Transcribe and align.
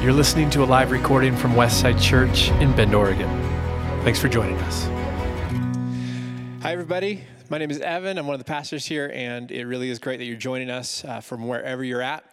You're 0.00 0.14
listening 0.14 0.48
to 0.52 0.62
a 0.62 0.64
live 0.64 0.92
recording 0.92 1.36
from 1.36 1.52
Westside 1.52 2.00
Church 2.00 2.48
in 2.52 2.74
Bend, 2.74 2.94
Oregon. 2.94 3.28
Thanks 4.02 4.18
for 4.18 4.28
joining 4.28 4.56
us. 4.60 4.84
Hi, 6.62 6.72
everybody. 6.72 7.22
My 7.50 7.58
name 7.58 7.70
is 7.70 7.80
Evan. 7.80 8.16
I'm 8.16 8.26
one 8.26 8.32
of 8.32 8.40
the 8.40 8.46
pastors 8.46 8.86
here, 8.86 9.12
and 9.14 9.50
it 9.50 9.66
really 9.66 9.90
is 9.90 9.98
great 9.98 10.16
that 10.16 10.24
you're 10.24 10.38
joining 10.38 10.70
us 10.70 11.04
uh, 11.04 11.20
from 11.20 11.46
wherever 11.46 11.84
you're 11.84 12.00
at. 12.00 12.24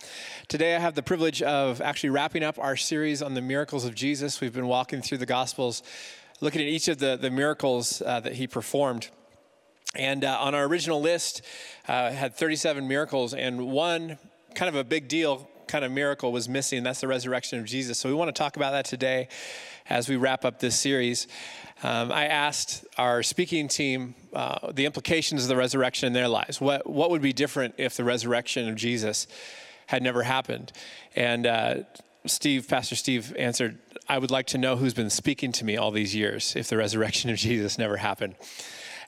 Today, 0.48 0.78
I 0.78 0.80
have 0.80 0.96
the 0.96 1.04
privilege 1.04 1.42
of 1.42 1.82
actually 1.82 2.12
wrapping 2.12 2.42
up 2.42 2.58
our 2.58 2.77
series 2.77 3.21
on 3.21 3.34
the 3.34 3.41
miracles 3.41 3.84
of 3.84 3.93
Jesus. 3.95 4.39
We've 4.39 4.54
been 4.54 4.68
walking 4.68 5.02
through 5.02 5.18
the 5.18 5.25
Gospels, 5.25 5.84
looking 6.39 6.61
at 6.61 6.68
each 6.68 6.88
of 6.88 6.99
the, 6.99 7.18
the 7.18 7.29
miracles 7.29 8.02
uh, 8.02 8.21
that 8.21 8.36
he 8.36 8.47
performed. 8.47 9.09
And 9.93 10.23
uh, 10.23 10.38
on 10.39 10.55
our 10.55 10.63
original 10.63 11.02
list, 11.02 11.41
uh, 11.89 12.11
had 12.11 12.34
37 12.34 12.88
miracles, 12.88 13.34
and 13.34 13.68
one 13.68 14.20
kind 14.55 14.70
of 14.70 14.75
a 14.75 14.86
big 14.86 15.09
deal 15.09 15.49
kind 15.68 15.86
of 15.86 15.91
miracle 15.91 16.31
was 16.31 16.47
missing. 16.47 16.84
That's 16.84 17.02
the 17.02 17.07
resurrection 17.07 17.59
of 17.59 17.65
Jesus. 17.65 17.97
So 17.99 18.09
we 18.09 18.16
want 18.16 18.34
to 18.34 18.38
talk 18.38 18.55
about 18.55 18.71
that 18.71 18.85
today 18.85 19.27
as 19.89 20.09
we 20.09 20.16
wrap 20.16 20.45
up 20.45 20.59
this 20.59 20.77
series. 20.77 21.27
Um, 21.84 22.12
I 22.12 22.25
asked 22.25 22.85
our 22.98 23.21
speaking 23.23 23.67
team 23.67 24.16
uh, 24.34 24.72
the 24.72 24.85
implications 24.85 25.44
of 25.44 25.49
the 25.49 25.55
resurrection 25.55 26.08
in 26.08 26.13
their 26.13 26.27
lives. 26.27 26.59
What, 26.59 26.89
what 26.89 27.11
would 27.11 27.22
be 27.22 27.34
different 27.34 27.75
if 27.77 27.95
the 27.95 28.03
resurrection 28.03 28.67
of 28.67 28.75
Jesus 28.75 29.27
had 29.85 30.02
never 30.02 30.23
happened? 30.23 30.72
And 31.16 31.45
uh, 31.45 31.75
Steve, 32.25 32.67
Pastor 32.67 32.95
Steve, 32.95 33.36
answered, 33.38 33.77
I 34.09 34.17
would 34.17 34.31
like 34.31 34.47
to 34.47 34.58
know 34.58 34.75
who's 34.75 34.94
been 34.94 35.09
speaking 35.09 35.52
to 35.53 35.66
me 35.66 35.77
all 35.77 35.91
these 35.91 36.16
years 36.16 36.55
if 36.55 36.67
the 36.67 36.77
resurrection 36.77 37.30
of 37.30 37.38
Jesus 37.38 37.77
never 37.77 37.97
happened. 37.97 38.36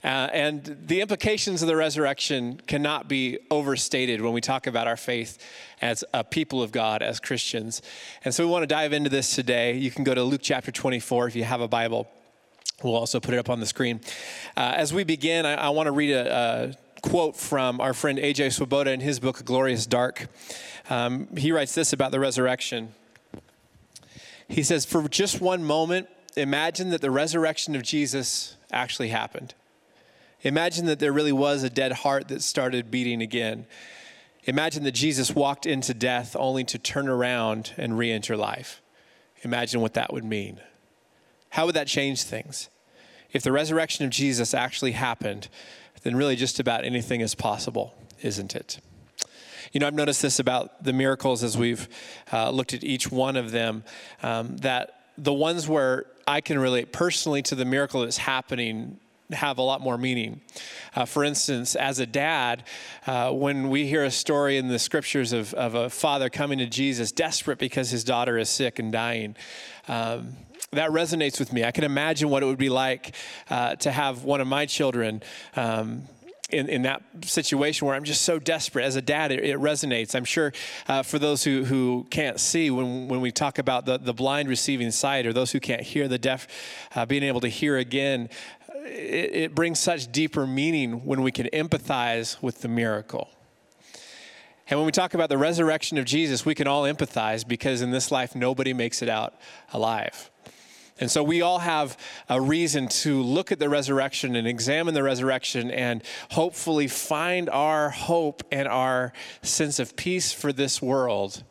Uh, 0.04 0.30
and 0.32 0.78
the 0.86 1.02
implications 1.02 1.62
of 1.62 1.68
the 1.68 1.76
resurrection 1.76 2.62
cannot 2.68 3.10
be 3.10 3.38
overstated 3.52 4.22
when 4.22 4.32
we 4.32 4.40
talk 4.40 4.66
about 4.66 4.88
our 4.88 4.96
faith 4.96 5.38
as 5.82 6.06
a 6.14 6.24
people 6.24 6.64
of 6.64 6.72
God, 6.72 7.02
as 7.02 7.20
Christians. 7.20 7.82
And 8.24 8.34
so 8.34 8.46
we 8.46 8.52
want 8.52 8.64
to 8.64 8.68
dive 8.68 8.94
into 8.94 9.10
this 9.10 9.36
today. 9.36 9.76
You 9.76 9.92
can 9.92 10.06
go 10.06 10.14
to 10.14 10.24
Luke 10.24 10.42
chapter 10.42 10.72
24 10.72 11.28
if 11.28 11.36
you 11.36 11.44
have 11.44 11.60
a 11.60 11.68
Bible. 11.68 12.08
We'll 12.82 12.96
also 12.96 13.20
put 13.20 13.34
it 13.34 13.38
up 13.38 13.50
on 13.50 13.60
the 13.60 13.66
screen. 13.66 14.00
Uh, 14.56 14.74
as 14.76 14.94
we 14.94 15.04
begin, 15.04 15.46
I, 15.46 15.56
I 15.56 15.70
want 15.70 15.88
to 15.88 15.92
read 15.92 16.14
a, 16.14 16.34
a, 16.34 17.02
quote 17.02 17.36
from 17.36 17.80
our 17.80 17.94
friend 17.94 18.20
AJ 18.20 18.54
Swoboda 18.54 18.92
in 18.92 19.00
his 19.00 19.20
book, 19.20 19.44
Glorious 19.44 19.86
Dark. 19.86 20.28
Um, 20.90 21.34
he 21.36 21.52
writes 21.52 21.76
this 21.76 21.94
about 21.94 22.12
the 22.12 22.20
resurrection. 22.20 22.94
He 24.48 24.64
says, 24.64 24.86
For 24.86 25.08
just 25.10 25.42
one 25.42 25.64
moment, 25.64 26.08
imagine 26.36 26.90
that 26.90 27.02
the 27.02 27.12
resurrection 27.12 27.76
of 27.76 27.84
Jesus 27.84 28.56
actually 28.72 29.10
happened. 29.10 29.54
Imagine 30.42 30.86
that 30.86 31.00
there 31.00 31.12
really 31.12 31.32
was 31.32 31.64
a 31.64 31.70
dead 31.70 31.92
heart 31.92 32.30
that 32.30 32.42
started 32.42 32.90
beating 32.90 33.22
again. 33.22 33.66
Imagine 34.46 34.84
that 34.84 34.94
Jesus 34.94 35.36
walked 35.36 35.66
into 35.66 35.94
death 35.94 36.36
only 36.40 36.64
to 36.66 36.80
turn 36.80 37.08
around 37.10 37.74
and 37.78 37.98
re 37.98 38.12
enter 38.12 38.38
life. 38.38 38.82
Imagine 39.44 39.82
what 39.82 39.94
that 39.96 40.14
would 40.14 40.24
mean. 40.24 40.60
How 41.50 41.66
would 41.66 41.76
that 41.76 41.88
change 41.88 42.24
things? 42.24 42.70
If 43.32 43.44
the 43.44 43.52
resurrection 43.52 44.06
of 44.06 44.12
Jesus 44.12 44.54
actually 44.54 44.94
happened, 44.94 45.50
then 46.04 46.16
really 46.16 46.36
just 46.36 46.60
about 46.60 46.84
anything 46.86 47.22
is 47.22 47.36
possible, 47.36 47.94
isn't 48.22 48.56
it? 48.56 48.80
You 49.72 49.80
know, 49.80 49.88
I've 49.88 49.94
noticed 49.94 50.22
this 50.22 50.40
about 50.40 50.84
the 50.84 50.94
miracles 50.94 51.44
as 51.44 51.58
we've 51.58 51.88
uh, 52.32 52.50
looked 52.50 52.74
at 52.74 52.84
each 52.84 53.12
one 53.12 53.36
of 53.36 53.52
them, 53.52 53.84
um, 54.24 54.58
that 54.58 55.12
the 55.18 55.34
ones 55.34 55.68
where 55.68 56.06
I 56.26 56.42
can 56.42 56.58
relate 56.58 56.92
personally 56.92 57.42
to 57.44 57.56
the 57.56 57.66
miracle 57.66 58.02
that's 58.02 58.18
happening 58.18 59.00
have 59.32 59.58
a 59.58 59.62
lot 59.62 59.82
more 59.82 59.98
meaning. 59.98 60.42
Uh, 60.96 61.06
for 61.06 61.24
instance, 61.24 61.76
as 61.76 62.00
a 62.00 62.06
dad, 62.06 62.64
uh, 63.06 63.32
when 63.32 63.70
we 63.70 63.88
hear 63.88 64.04
a 64.04 64.12
story 64.12 64.58
in 64.58 64.68
the 64.68 64.80
scriptures 64.80 65.34
of, 65.34 65.54
of 65.54 65.76
a 65.76 65.90
father 65.90 66.30
coming 66.30 66.58
to 66.60 66.66
Jesus 66.66 67.12
desperate 67.12 67.60
because 67.60 67.90
his 67.90 68.04
daughter 68.04 68.38
is 68.38 68.50
sick 68.50 68.80
and 68.80 68.92
dying, 68.92 69.36
um, 69.88 70.34
that 70.72 70.92
resonates 70.92 71.40
with 71.40 71.52
me. 71.52 71.64
I 71.64 71.72
can 71.72 71.84
imagine 71.84 72.30
what 72.30 72.44
it 72.44 72.46
would 72.46 72.58
be 72.58 72.70
like 72.70 73.16
uh, 73.50 73.76
to 73.78 73.92
have 73.92 74.24
one 74.24 74.42
of 74.42 74.48
my 74.48 74.66
children. 74.66 75.24
Um, 75.56 76.08
in, 76.52 76.68
in 76.68 76.82
that 76.84 77.04
situation 77.24 77.88
where 77.88 77.96
I'm 77.96 78.04
just 78.04 78.24
so 78.24 78.40
desperate. 78.40 78.84
As 78.84 78.96
a 78.96 79.02
dad, 79.02 79.32
it, 79.32 79.44
it 79.44 79.58
resonates. 79.58 80.16
I'm 80.16 80.26
sure 80.26 80.52
uh, 80.88 81.04
for 81.04 81.20
those 81.20 81.44
who, 81.44 81.64
who 81.64 82.08
can't 82.10 82.40
see, 82.40 82.72
when, 82.72 83.08
when 83.08 83.22
we 83.22 83.32
talk 83.32 83.60
about 83.60 83.86
the, 83.86 83.98
the 83.98 84.14
blind 84.14 84.50
receiving 84.50 84.92
sight 84.92 85.26
or 85.26 85.34
those 85.34 85.52
who 85.52 85.60
can't 85.60 85.82
hear, 85.82 86.08
the 86.08 86.18
deaf 86.18 86.48
uh, 86.96 87.06
being 87.06 87.24
able 87.24 87.42
to 87.42 87.48
hear 87.48 87.78
again, 87.78 88.30
it, 88.90 89.36
it 89.36 89.56
brings 89.56 89.80
such 89.80 90.12
deeper 90.12 90.46
meaning 90.46 91.06
when 91.06 91.22
we 91.22 91.32
can 91.32 91.48
empathize 91.48 92.42
with 92.42 92.62
the 92.62 92.68
miracle. 92.68 93.30
And 94.70 94.80
when 94.80 94.86
we 94.86 94.92
talk 94.92 95.14
about 95.16 95.30
the 95.30 95.38
resurrection 95.38 95.98
of 95.98 96.06
Jesus, 96.06 96.46
we 96.46 96.54
can 96.54 96.68
all 96.68 96.84
empathize 96.84 97.48
because 97.48 97.82
in 97.82 97.90
this 97.92 98.12
life, 98.12 98.36
nobody 98.36 98.74
makes 98.74 99.02
it 99.02 99.10
out 99.10 99.34
alive. 99.74 100.30
And 101.00 101.10
so 101.10 101.24
we 101.24 101.42
all 101.42 101.60
have 101.60 101.98
a 102.28 102.40
reason 102.40 102.88
to 102.90 103.22
look 103.22 103.52
at 103.52 103.60
the 103.60 103.70
resurrection 103.70 104.36
and 104.36 104.48
examine 104.48 104.94
the 104.94 105.02
resurrection 105.04 105.72
and 105.72 106.04
hopefully 106.32 106.88
find 106.88 107.50
our 107.50 107.90
hope 107.90 108.44
and 108.52 108.68
our 108.68 109.14
sense 109.42 109.80
of 109.80 109.96
peace 109.96 110.34
for 110.34 110.52
this 110.52 110.82
world 110.82 111.44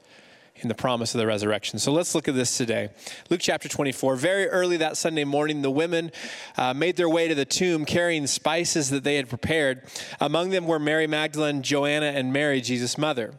in 0.63 0.69
the 0.69 0.75
promise 0.75 1.15
of 1.15 1.19
the 1.19 1.27
resurrection. 1.27 1.79
So 1.79 1.93
let's 1.93 2.15
look 2.15 2.29
at 2.29 2.35
this 2.35 2.57
today. 2.57 2.91
Luke 3.31 3.41
chapter 3.43 3.69
24. 3.69 4.17
Very 4.17 4.49
early 4.49 4.77
that 4.79 4.97
Sunday 4.97 5.25
morning, 5.25 5.63
the 5.63 5.71
women 5.71 6.11
uh, 6.57 6.75
made 6.75 6.97
their 6.97 7.09
way 7.09 7.29
to 7.29 7.35
the 7.35 7.45
tomb 7.45 7.85
carrying 7.85 8.27
spices 8.27 8.91
that 8.91 9.05
they 9.05 9.17
had 9.17 9.29
prepared. 9.29 9.83
Among 10.21 10.51
them 10.51 10.67
were 10.67 10.79
Mary 10.79 11.07
Magdalene, 11.07 11.63
Joanna, 11.63 12.07
and 12.07 12.33
Mary, 12.33 12.61
Jesus' 12.61 12.99
mother. 12.99 13.35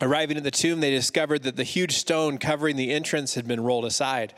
Arriving 0.00 0.36
at 0.36 0.42
the 0.42 0.50
tomb, 0.50 0.80
they 0.80 0.90
discovered 0.90 1.44
that 1.44 1.56
the 1.56 1.64
huge 1.64 1.92
stone 1.92 2.38
covering 2.38 2.76
the 2.76 2.90
entrance 2.90 3.34
had 3.34 3.46
been 3.46 3.62
rolled 3.62 3.84
aside. 3.84 4.34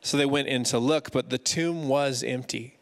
So 0.00 0.16
they 0.16 0.26
went 0.26 0.48
in 0.48 0.64
to 0.64 0.78
look, 0.78 1.10
but 1.12 1.30
the 1.30 1.38
tomb 1.38 1.88
was 1.88 2.22
empty. 2.22 2.78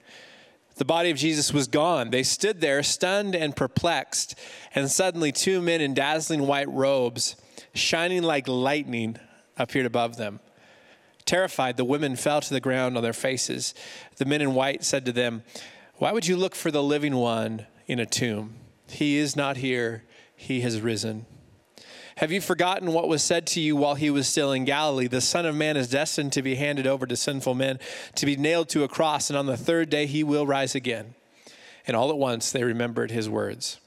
The 0.81 0.87
body 0.87 1.11
of 1.11 1.19
Jesus 1.19 1.53
was 1.53 1.69
gone. 1.69 2.09
They 2.09 2.23
stood 2.23 2.63
there, 2.63 2.83
stunned 2.83 3.35
and 3.35 3.55
perplexed, 3.55 4.35
and 4.75 4.91
suddenly 4.91 5.31
two 5.31 5.61
men 5.61 5.83
in 5.83 5.93
dazzling 5.93 6.47
white 6.47 6.71
robes 6.71 7.37
shining 7.75 8.23
like 8.23 8.49
lightning, 8.49 9.19
appeared 9.59 9.85
above 9.85 10.17
them. 10.17 10.41
Terrified, 11.27 11.77
the 11.77 11.85
women 11.85 12.17
fell 12.17 12.41
to 12.41 12.55
the 12.55 12.63
ground 12.63 12.97
on 12.97 13.03
their 13.03 13.13
faces. 13.13 13.75
The 14.17 14.25
men 14.25 14.41
in 14.41 14.55
white 14.55 14.83
said 14.83 15.05
to 15.05 15.13
them, 15.13 15.43
Why 15.97 16.13
would 16.13 16.27
you 16.27 16.39
look 16.39 16.55
for 16.55 16.71
the 16.71 16.83
living 16.83 17.15
one 17.15 17.67
in 17.87 17.99
a 17.99 18.07
tomb? 18.07 18.55
He 18.89 19.19
is 19.19 19.37
not 19.37 19.59
here, 19.59 20.05
he 20.35 20.63
has 20.63 20.81
risen. 20.81 21.27
Have 22.21 22.31
you 22.31 22.43
forgotten 22.43 22.93
what 22.93 23.09
was 23.09 23.23
said 23.23 23.47
to 23.47 23.61
you 23.61 23.77
while 23.77 23.95
he 23.95 24.11
was 24.11 24.29
still 24.29 24.53
in 24.53 24.67
Galilee? 24.67 25.07
The 25.07 25.23
Son 25.23 25.47
of 25.47 25.55
Man 25.55 25.79
is 25.79 25.89
destined 25.89 26.35
to 26.35 26.43
be 26.43 26.55
handed 26.55 26.87
over 26.87 27.07
to 27.07 27.17
sinful 27.17 27.55
men, 27.55 27.79
to 28.17 28.27
be 28.27 28.37
nailed 28.37 28.69
to 28.69 28.85
a 28.85 28.89
cross, 28.89 29.31
and 29.31 29.39
on 29.39 29.47
the 29.47 29.57
third 29.57 29.89
day 29.89 30.05
he 30.05 30.23
will 30.23 30.47
rise 30.47 30.75
again. 30.75 31.15
And 31.87 31.97
all 31.97 32.11
at 32.11 32.19
once 32.19 32.53
they 32.53 32.63
remembered 32.63 33.11
his 33.11 33.31
words. 33.31 33.81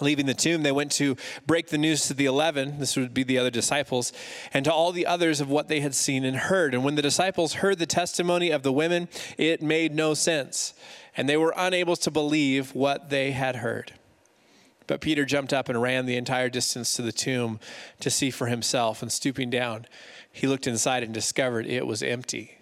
Leaving 0.00 0.26
the 0.26 0.34
tomb, 0.34 0.62
they 0.62 0.70
went 0.70 0.92
to 0.92 1.16
break 1.44 1.66
the 1.66 1.78
news 1.78 2.06
to 2.06 2.14
the 2.14 2.26
eleven, 2.26 2.78
this 2.78 2.96
would 2.96 3.12
be 3.12 3.24
the 3.24 3.38
other 3.38 3.50
disciples, 3.50 4.12
and 4.54 4.64
to 4.64 4.72
all 4.72 4.92
the 4.92 5.06
others 5.06 5.40
of 5.40 5.50
what 5.50 5.66
they 5.66 5.80
had 5.80 5.96
seen 5.96 6.24
and 6.24 6.36
heard. 6.36 6.74
And 6.74 6.84
when 6.84 6.94
the 6.94 7.02
disciples 7.02 7.54
heard 7.54 7.80
the 7.80 7.86
testimony 7.86 8.52
of 8.52 8.62
the 8.62 8.72
women, 8.72 9.08
it 9.36 9.60
made 9.60 9.96
no 9.96 10.14
sense, 10.14 10.74
and 11.16 11.28
they 11.28 11.36
were 11.36 11.54
unable 11.56 11.96
to 11.96 12.10
believe 12.12 12.72
what 12.72 13.10
they 13.10 13.32
had 13.32 13.56
heard. 13.56 13.94
But 14.92 15.00
Peter 15.00 15.24
jumped 15.24 15.54
up 15.54 15.70
and 15.70 15.80
ran 15.80 16.04
the 16.04 16.18
entire 16.18 16.50
distance 16.50 16.92
to 16.96 17.00
the 17.00 17.12
tomb 17.12 17.60
to 18.00 18.10
see 18.10 18.30
for 18.30 18.48
himself, 18.48 19.00
and 19.00 19.10
stooping 19.10 19.48
down, 19.48 19.86
he 20.30 20.46
looked 20.46 20.66
inside 20.66 21.02
and 21.02 21.14
discovered 21.14 21.64
it 21.64 21.86
was 21.86 22.02
empty. 22.02 22.58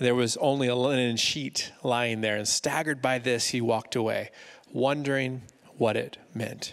There 0.00 0.14
was 0.14 0.38
only 0.38 0.66
a 0.66 0.74
linen 0.74 1.18
sheet 1.18 1.72
lying 1.82 2.22
there, 2.22 2.36
and 2.36 2.48
staggered 2.48 3.02
by 3.02 3.18
this, 3.18 3.48
he 3.48 3.60
walked 3.60 3.94
away, 3.94 4.30
wondering 4.72 5.42
what 5.76 5.94
it 5.94 6.16
meant. 6.32 6.72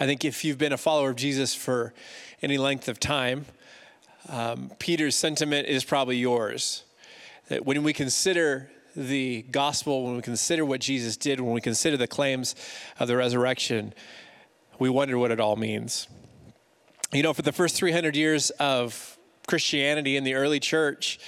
I 0.00 0.04
think 0.04 0.24
if 0.24 0.44
you've 0.44 0.58
been 0.58 0.72
a 0.72 0.76
follower 0.76 1.10
of 1.10 1.16
Jesus 1.16 1.54
for 1.54 1.94
any 2.42 2.58
length 2.58 2.88
of 2.88 2.98
time, 2.98 3.46
um, 4.28 4.72
Peter's 4.80 5.14
sentiment 5.14 5.68
is 5.68 5.84
probably 5.84 6.16
yours. 6.16 6.82
That 7.50 7.64
when 7.64 7.84
we 7.84 7.92
consider 7.92 8.68
the 8.96 9.42
gospel, 9.50 10.04
when 10.04 10.16
we 10.16 10.22
consider 10.22 10.64
what 10.64 10.80
Jesus 10.80 11.16
did, 11.16 11.40
when 11.40 11.52
we 11.52 11.60
consider 11.60 11.96
the 11.96 12.06
claims 12.06 12.54
of 12.98 13.08
the 13.08 13.16
resurrection, 13.16 13.94
we 14.78 14.88
wonder 14.88 15.18
what 15.18 15.30
it 15.30 15.40
all 15.40 15.56
means. 15.56 16.08
You 17.12 17.22
know, 17.22 17.32
for 17.32 17.42
the 17.42 17.52
first 17.52 17.76
300 17.76 18.16
years 18.16 18.50
of 18.50 19.18
Christianity 19.46 20.16
in 20.16 20.24
the 20.24 20.34
early 20.34 20.60
church, 20.60 21.18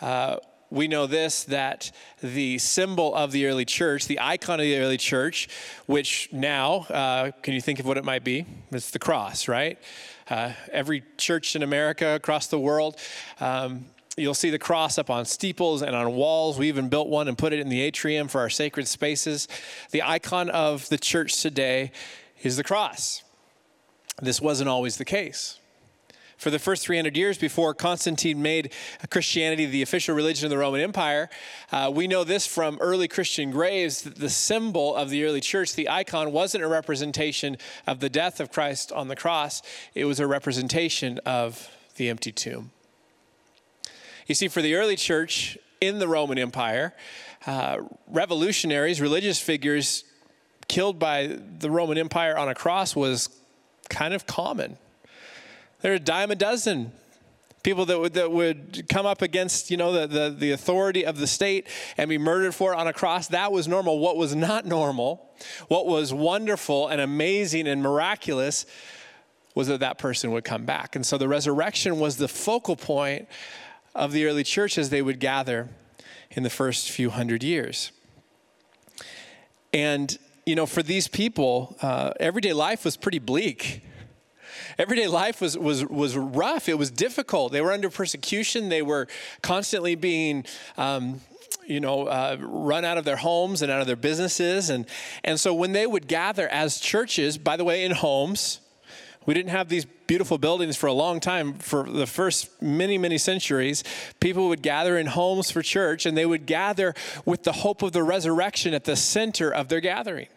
uh, 0.00 0.36
we 0.70 0.88
know 0.88 1.06
this 1.06 1.44
that 1.44 1.92
the 2.20 2.58
symbol 2.58 3.14
of 3.14 3.30
the 3.32 3.46
early 3.46 3.64
church, 3.64 4.06
the 4.06 4.20
icon 4.20 4.58
of 4.58 4.64
the 4.64 4.78
early 4.78 4.96
church, 4.96 5.48
which 5.86 6.28
now, 6.32 6.86
uh, 6.90 7.30
can 7.42 7.54
you 7.54 7.60
think 7.60 7.78
of 7.78 7.86
what 7.86 7.96
it 7.96 8.04
might 8.04 8.24
be? 8.24 8.44
It's 8.72 8.90
the 8.90 8.98
cross, 8.98 9.46
right? 9.46 9.78
Uh, 10.28 10.52
every 10.72 11.04
church 11.16 11.54
in 11.54 11.62
America, 11.62 12.14
across 12.14 12.48
the 12.48 12.58
world, 12.58 12.96
um, 13.40 13.86
you'll 14.16 14.34
see 14.34 14.50
the 14.50 14.58
cross 14.58 14.98
up 14.98 15.10
on 15.10 15.24
steeples 15.24 15.82
and 15.82 15.94
on 15.94 16.14
walls. 16.14 16.58
We 16.58 16.68
even 16.68 16.88
built 16.88 17.08
one 17.08 17.28
and 17.28 17.36
put 17.36 17.52
it 17.52 17.60
in 17.60 17.68
the 17.68 17.80
atrium 17.80 18.28
for 18.28 18.40
our 18.40 18.50
sacred 18.50 18.86
spaces. 18.86 19.48
The 19.90 20.02
icon 20.02 20.50
of 20.50 20.88
the 20.88 20.98
church 20.98 21.40
today 21.42 21.92
is 22.42 22.56
the 22.56 22.64
cross. 22.64 23.22
This 24.22 24.40
wasn't 24.40 24.68
always 24.68 24.96
the 24.96 25.04
case. 25.04 25.58
For 26.36 26.50
the 26.50 26.58
first 26.58 26.84
300 26.84 27.16
years 27.16 27.38
before 27.38 27.74
Constantine 27.74 28.42
made 28.42 28.72
Christianity 29.08 29.66
the 29.66 29.82
official 29.82 30.14
religion 30.14 30.44
of 30.44 30.50
the 30.50 30.58
Roman 30.58 30.80
Empire, 30.80 31.30
uh, 31.72 31.90
we 31.94 32.06
know 32.06 32.24
this 32.24 32.46
from 32.46 32.76
early 32.80 33.08
Christian 33.08 33.50
graves 33.50 34.02
that 34.02 34.16
the 34.16 34.28
symbol 34.28 34.94
of 34.94 35.10
the 35.10 35.24
early 35.24 35.40
church, 35.40 35.74
the 35.74 35.88
icon, 35.88 36.32
wasn't 36.32 36.64
a 36.64 36.68
representation 36.68 37.56
of 37.86 38.00
the 38.00 38.10
death 38.10 38.40
of 38.40 38.50
Christ 38.50 38.92
on 38.92 39.08
the 39.08 39.16
cross, 39.16 39.62
it 39.94 40.04
was 40.04 40.20
a 40.20 40.26
representation 40.26 41.18
of 41.24 41.70
the 41.96 42.08
empty 42.08 42.32
tomb. 42.32 42.72
You 44.26 44.34
see, 44.34 44.48
for 44.48 44.62
the 44.62 44.74
early 44.74 44.96
church 44.96 45.58
in 45.80 45.98
the 45.98 46.08
Roman 46.08 46.38
Empire, 46.38 46.94
uh, 47.46 47.78
revolutionaries, 48.08 49.00
religious 49.00 49.38
figures 49.38 50.04
killed 50.68 50.98
by 50.98 51.38
the 51.58 51.70
Roman 51.70 51.98
Empire 51.98 52.36
on 52.36 52.48
a 52.48 52.54
cross 52.54 52.96
was 52.96 53.28
kind 53.90 54.14
of 54.14 54.26
common. 54.26 54.78
There 55.82 55.92
are 55.92 55.96
a 55.96 56.00
dime 56.00 56.30
a 56.30 56.36
dozen 56.36 56.92
people 57.62 57.86
that 57.86 57.98
would, 57.98 58.14
that 58.14 58.30
would 58.30 58.86
come 58.90 59.06
up 59.06 59.22
against 59.22 59.70
you 59.70 59.76
know 59.76 59.92
the, 59.92 60.06
the, 60.06 60.30
the 60.30 60.50
authority 60.52 61.04
of 61.04 61.18
the 61.18 61.26
state 61.26 61.66
and 61.96 62.08
be 62.08 62.18
murdered 62.18 62.54
for 62.54 62.72
it 62.72 62.76
on 62.76 62.86
a 62.86 62.92
cross. 62.92 63.28
That 63.28 63.52
was 63.52 63.68
normal. 63.68 63.98
What 63.98 64.16
was 64.16 64.34
not 64.34 64.64
normal 64.66 65.24
what 65.68 65.86
was 65.86 66.12
wonderful 66.12 66.88
and 66.88 67.00
amazing 67.00 67.66
and 67.66 67.82
miraculous 67.82 68.66
was 69.54 69.68
that 69.68 69.80
that 69.80 69.98
person 69.98 70.32
would 70.32 70.44
come 70.44 70.64
back. 70.64 70.96
And 70.96 71.06
so 71.06 71.16
the 71.16 71.28
resurrection 71.28 72.00
was 72.00 72.16
the 72.16 72.28
focal 72.28 72.76
point 72.76 73.28
of 73.94 74.12
the 74.12 74.26
early 74.26 74.44
church 74.44 74.78
as 74.78 74.90
they 74.90 75.02
would 75.02 75.20
gather 75.20 75.68
in 76.30 76.42
the 76.42 76.50
first 76.50 76.90
few 76.90 77.10
hundred 77.10 77.42
years 77.42 77.92
and 79.72 80.18
you 80.46 80.54
know 80.54 80.66
for 80.66 80.82
these 80.82 81.08
people 81.08 81.76
uh, 81.82 82.12
everyday 82.20 82.52
life 82.52 82.84
was 82.84 82.96
pretty 82.96 83.18
bleak 83.18 83.82
everyday 84.78 85.06
life 85.06 85.40
was, 85.40 85.56
was, 85.56 85.84
was 85.84 86.16
rough. 86.16 86.68
It 86.68 86.78
was 86.78 86.90
difficult. 86.90 87.52
They 87.52 87.60
were 87.60 87.72
under 87.72 87.90
persecution. 87.90 88.68
They 88.68 88.82
were 88.82 89.08
constantly 89.42 89.94
being, 89.94 90.44
um, 90.76 91.20
you 91.66 91.80
know, 91.80 92.06
uh, 92.06 92.36
run 92.40 92.84
out 92.84 92.98
of 92.98 93.04
their 93.04 93.16
homes 93.16 93.62
and 93.62 93.70
out 93.70 93.80
of 93.80 93.86
their 93.86 93.96
businesses. 93.96 94.70
And, 94.70 94.86
and 95.22 95.38
so 95.38 95.54
when 95.54 95.72
they 95.72 95.86
would 95.86 96.08
gather 96.08 96.48
as 96.48 96.78
churches, 96.78 97.38
by 97.38 97.56
the 97.56 97.64
way, 97.64 97.84
in 97.84 97.92
homes, 97.92 98.60
we 99.26 99.34
didn't 99.34 99.50
have 99.50 99.68
these 99.68 99.84
beautiful 100.06 100.38
buildings 100.38 100.76
for 100.76 100.86
a 100.86 100.92
long 100.92 101.20
time. 101.20 101.54
For 101.54 101.84
the 101.84 102.06
first 102.06 102.62
many, 102.62 102.98
many 102.98 103.18
centuries, 103.18 103.82
people 104.20 104.48
would 104.48 104.62
gather 104.62 104.98
in 104.98 105.06
homes 105.06 105.50
for 105.50 105.62
church, 105.62 106.06
and 106.06 106.16
they 106.16 106.26
would 106.26 106.46
gather 106.46 106.94
with 107.24 107.42
the 107.42 107.52
hope 107.52 107.82
of 107.82 107.92
the 107.92 108.02
resurrection 108.02 108.74
at 108.74 108.84
the 108.84 108.96
center 108.96 109.52
of 109.52 109.68
their 109.68 109.80
gathering. 109.80 110.28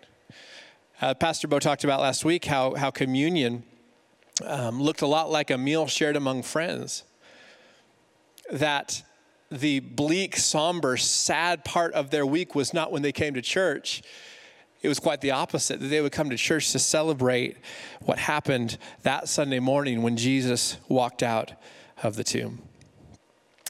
Uh, 1.01 1.13
Pastor 1.13 1.47
Bo 1.47 1.59
talked 1.59 1.83
about 1.83 2.01
last 2.01 2.25
week 2.25 2.45
how, 2.45 2.73
how 2.75 2.89
communion 2.89 3.63
um, 4.45 4.81
looked 4.81 5.01
a 5.01 5.07
lot 5.07 5.29
like 5.29 5.51
a 5.51 5.57
meal 5.57 5.87
shared 5.87 6.15
among 6.15 6.43
friends. 6.43 7.03
That 8.51 9.03
the 9.51 9.79
bleak, 9.79 10.37
somber, 10.37 10.97
sad 10.97 11.63
part 11.63 11.93
of 11.93 12.09
their 12.09 12.25
week 12.25 12.55
was 12.55 12.73
not 12.73 12.91
when 12.91 13.01
they 13.01 13.11
came 13.11 13.33
to 13.33 13.41
church. 13.41 14.01
It 14.87 14.89
was 14.89 14.99
quite 15.01 15.19
the 15.19 15.31
opposite, 15.31 15.81
that 15.81 15.87
they 15.87 15.99
would 15.99 16.13
come 16.13 16.29
to 16.29 16.37
church 16.37 16.71
to 16.71 16.79
celebrate 16.79 17.57
what 17.99 18.17
happened 18.17 18.77
that 19.03 19.27
Sunday 19.27 19.59
morning 19.59 20.01
when 20.01 20.15
Jesus 20.15 20.77
walked 20.87 21.21
out 21.21 21.51
of 22.03 22.15
the 22.15 22.23
tomb. 22.23 22.61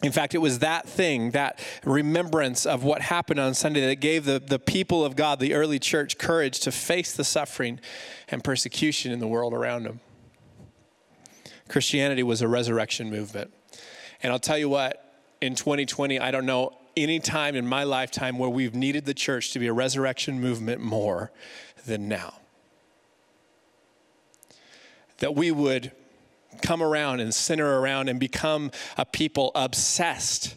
In 0.04 0.12
fact, 0.12 0.36
it 0.36 0.38
was 0.38 0.60
that 0.60 0.88
thing, 0.88 1.32
that 1.32 1.60
remembrance 1.84 2.68
of 2.68 2.84
what 2.84 3.02
happened 3.02 3.40
on 3.40 3.56
Sunday, 3.56 3.88
that 3.88 3.96
gave 3.96 4.26
the, 4.26 4.38
the 4.38 4.60
people 4.60 5.04
of 5.04 5.16
God, 5.16 5.40
the 5.40 5.56
early 5.56 5.80
church, 5.80 6.20
courage 6.20 6.60
to 6.60 6.72
face 6.72 7.14
the 7.14 7.24
suffering 7.24 7.80
and 8.28 8.44
persecution 8.44 9.12
in 9.12 9.18
the 9.18 9.28
world 9.28 9.56
around 9.56 9.86
them. 9.86 10.02
Christianity 11.68 12.22
was 12.22 12.44
a 12.44 12.48
resurrection 12.48 13.10
movement. 13.10 13.52
And 14.22 14.32
I'll 14.32 14.38
tell 14.38 14.60
you 14.60 14.70
what, 14.70 15.04
in 15.42 15.56
2020, 15.56 16.20
I 16.20 16.30
don't 16.30 16.46
know 16.46 16.77
any 16.98 17.20
time 17.20 17.56
in 17.56 17.68
my 17.68 17.84
lifetime 17.84 18.38
where 18.38 18.50
we've 18.50 18.76
needed 18.76 19.06
the 19.06 19.14
church 19.14 19.52
to 19.54 19.60
be 19.60 19.68
a 19.68 19.74
resurrection 19.74 20.42
movement 20.42 20.82
more 20.82 21.32
than 21.86 22.08
now. 22.08 22.34
That 25.20 25.36
we 25.36 25.52
would 25.52 25.92
come 26.62 26.82
around 26.82 27.20
and 27.20 27.34
center 27.34 27.80
around 27.80 28.10
and 28.10 28.20
become 28.20 28.72
a 28.98 29.06
people 29.06 29.52
obsessed 29.56 30.56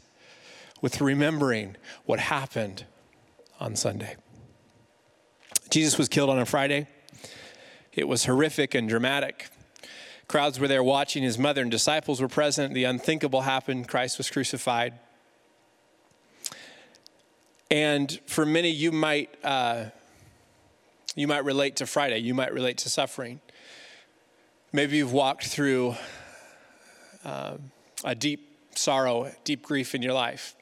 with 0.80 1.00
remembering 1.00 1.76
what 2.04 2.18
happened 2.18 2.84
on 3.58 3.76
Sunday. 3.76 4.16
Jesus 5.70 5.98
was 5.98 6.08
killed 6.08 6.30
on 6.30 6.38
a 6.38 6.46
Friday. 6.46 6.88
It 7.92 8.08
was 8.08 8.24
horrific 8.24 8.74
and 8.74 8.88
dramatic. 8.88 9.50
Crowds 10.26 10.58
were 10.58 10.68
there 10.68 10.82
watching. 10.82 11.22
His 11.22 11.38
mother 11.38 11.62
and 11.62 11.70
disciples 11.70 12.20
were 12.20 12.28
present. 12.28 12.72
The 12.72 12.84
unthinkable 12.84 13.42
happened. 13.42 13.88
Christ 13.88 14.16
was 14.16 14.30
crucified. 14.30 14.94
And 17.70 18.18
for 18.26 18.44
many, 18.44 18.70
you 18.70 18.90
might, 18.90 19.32
uh, 19.44 19.86
you 21.14 21.28
might 21.28 21.44
relate 21.44 21.76
to 21.76 21.86
Friday. 21.86 22.18
You 22.18 22.34
might 22.34 22.52
relate 22.52 22.78
to 22.78 22.90
suffering. 22.90 23.40
Maybe 24.72 24.96
you've 24.96 25.12
walked 25.12 25.46
through 25.46 25.94
uh, 27.24 27.58
a 28.04 28.14
deep 28.16 28.68
sorrow, 28.74 29.30
deep 29.44 29.62
grief 29.62 29.94
in 29.94 30.02
your 30.02 30.14
life. 30.14 30.56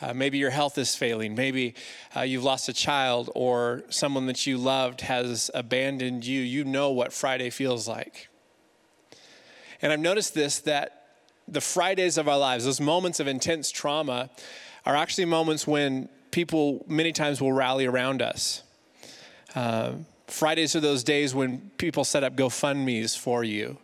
Uh, 0.00 0.12
maybe 0.14 0.36
your 0.36 0.50
health 0.50 0.78
is 0.78 0.96
failing. 0.96 1.36
Maybe 1.36 1.74
uh, 2.16 2.22
you've 2.22 2.44
lost 2.44 2.68
a 2.68 2.72
child 2.72 3.30
or 3.36 3.84
someone 3.88 4.26
that 4.26 4.46
you 4.46 4.58
loved 4.58 5.02
has 5.02 5.48
abandoned 5.54 6.26
you. 6.26 6.40
You 6.40 6.64
know 6.64 6.90
what 6.90 7.12
Friday 7.12 7.50
feels 7.50 7.86
like. 7.86 8.28
And 9.80 9.92
I've 9.92 10.00
noticed 10.00 10.34
this 10.34 10.58
that 10.60 11.04
the 11.46 11.60
Fridays 11.60 12.18
of 12.18 12.28
our 12.28 12.38
lives, 12.38 12.64
those 12.64 12.80
moments 12.80 13.20
of 13.20 13.28
intense 13.28 13.70
trauma, 13.70 14.30
are 14.86 14.96
actually 14.96 15.24
moments 15.24 15.66
when 15.66 16.08
people 16.30 16.84
many 16.88 17.12
times 17.12 17.40
will 17.40 17.52
rally 17.52 17.86
around 17.86 18.22
us. 18.22 18.62
Uh, 19.54 19.92
Fridays 20.28 20.74
are 20.74 20.80
those 20.80 21.04
days 21.04 21.34
when 21.34 21.70
people 21.76 22.04
set 22.04 22.24
up 22.24 22.36
GoFundMe's 22.36 23.14
for 23.14 23.44
you 23.44 23.78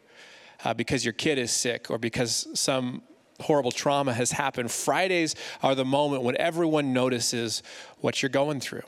uh, 0.65 0.75
because 0.75 1.05
your 1.05 1.13
kid 1.13 1.39
is 1.39 1.51
sick 1.51 1.91
or 1.91 1.99
because 1.99 2.49
some 2.55 3.03
horrible 3.41 3.71
trauma 3.71 4.13
has 4.13 4.33
happened. 4.33 4.71
Fridays 4.71 5.35
are 5.63 5.75
the 5.75 5.85
moment 5.85 6.23
when 6.23 6.37
everyone 6.37 6.93
notices 6.93 7.63
what 8.01 8.23
you're 8.23 8.31
going 8.31 8.61
through. 8.61 8.83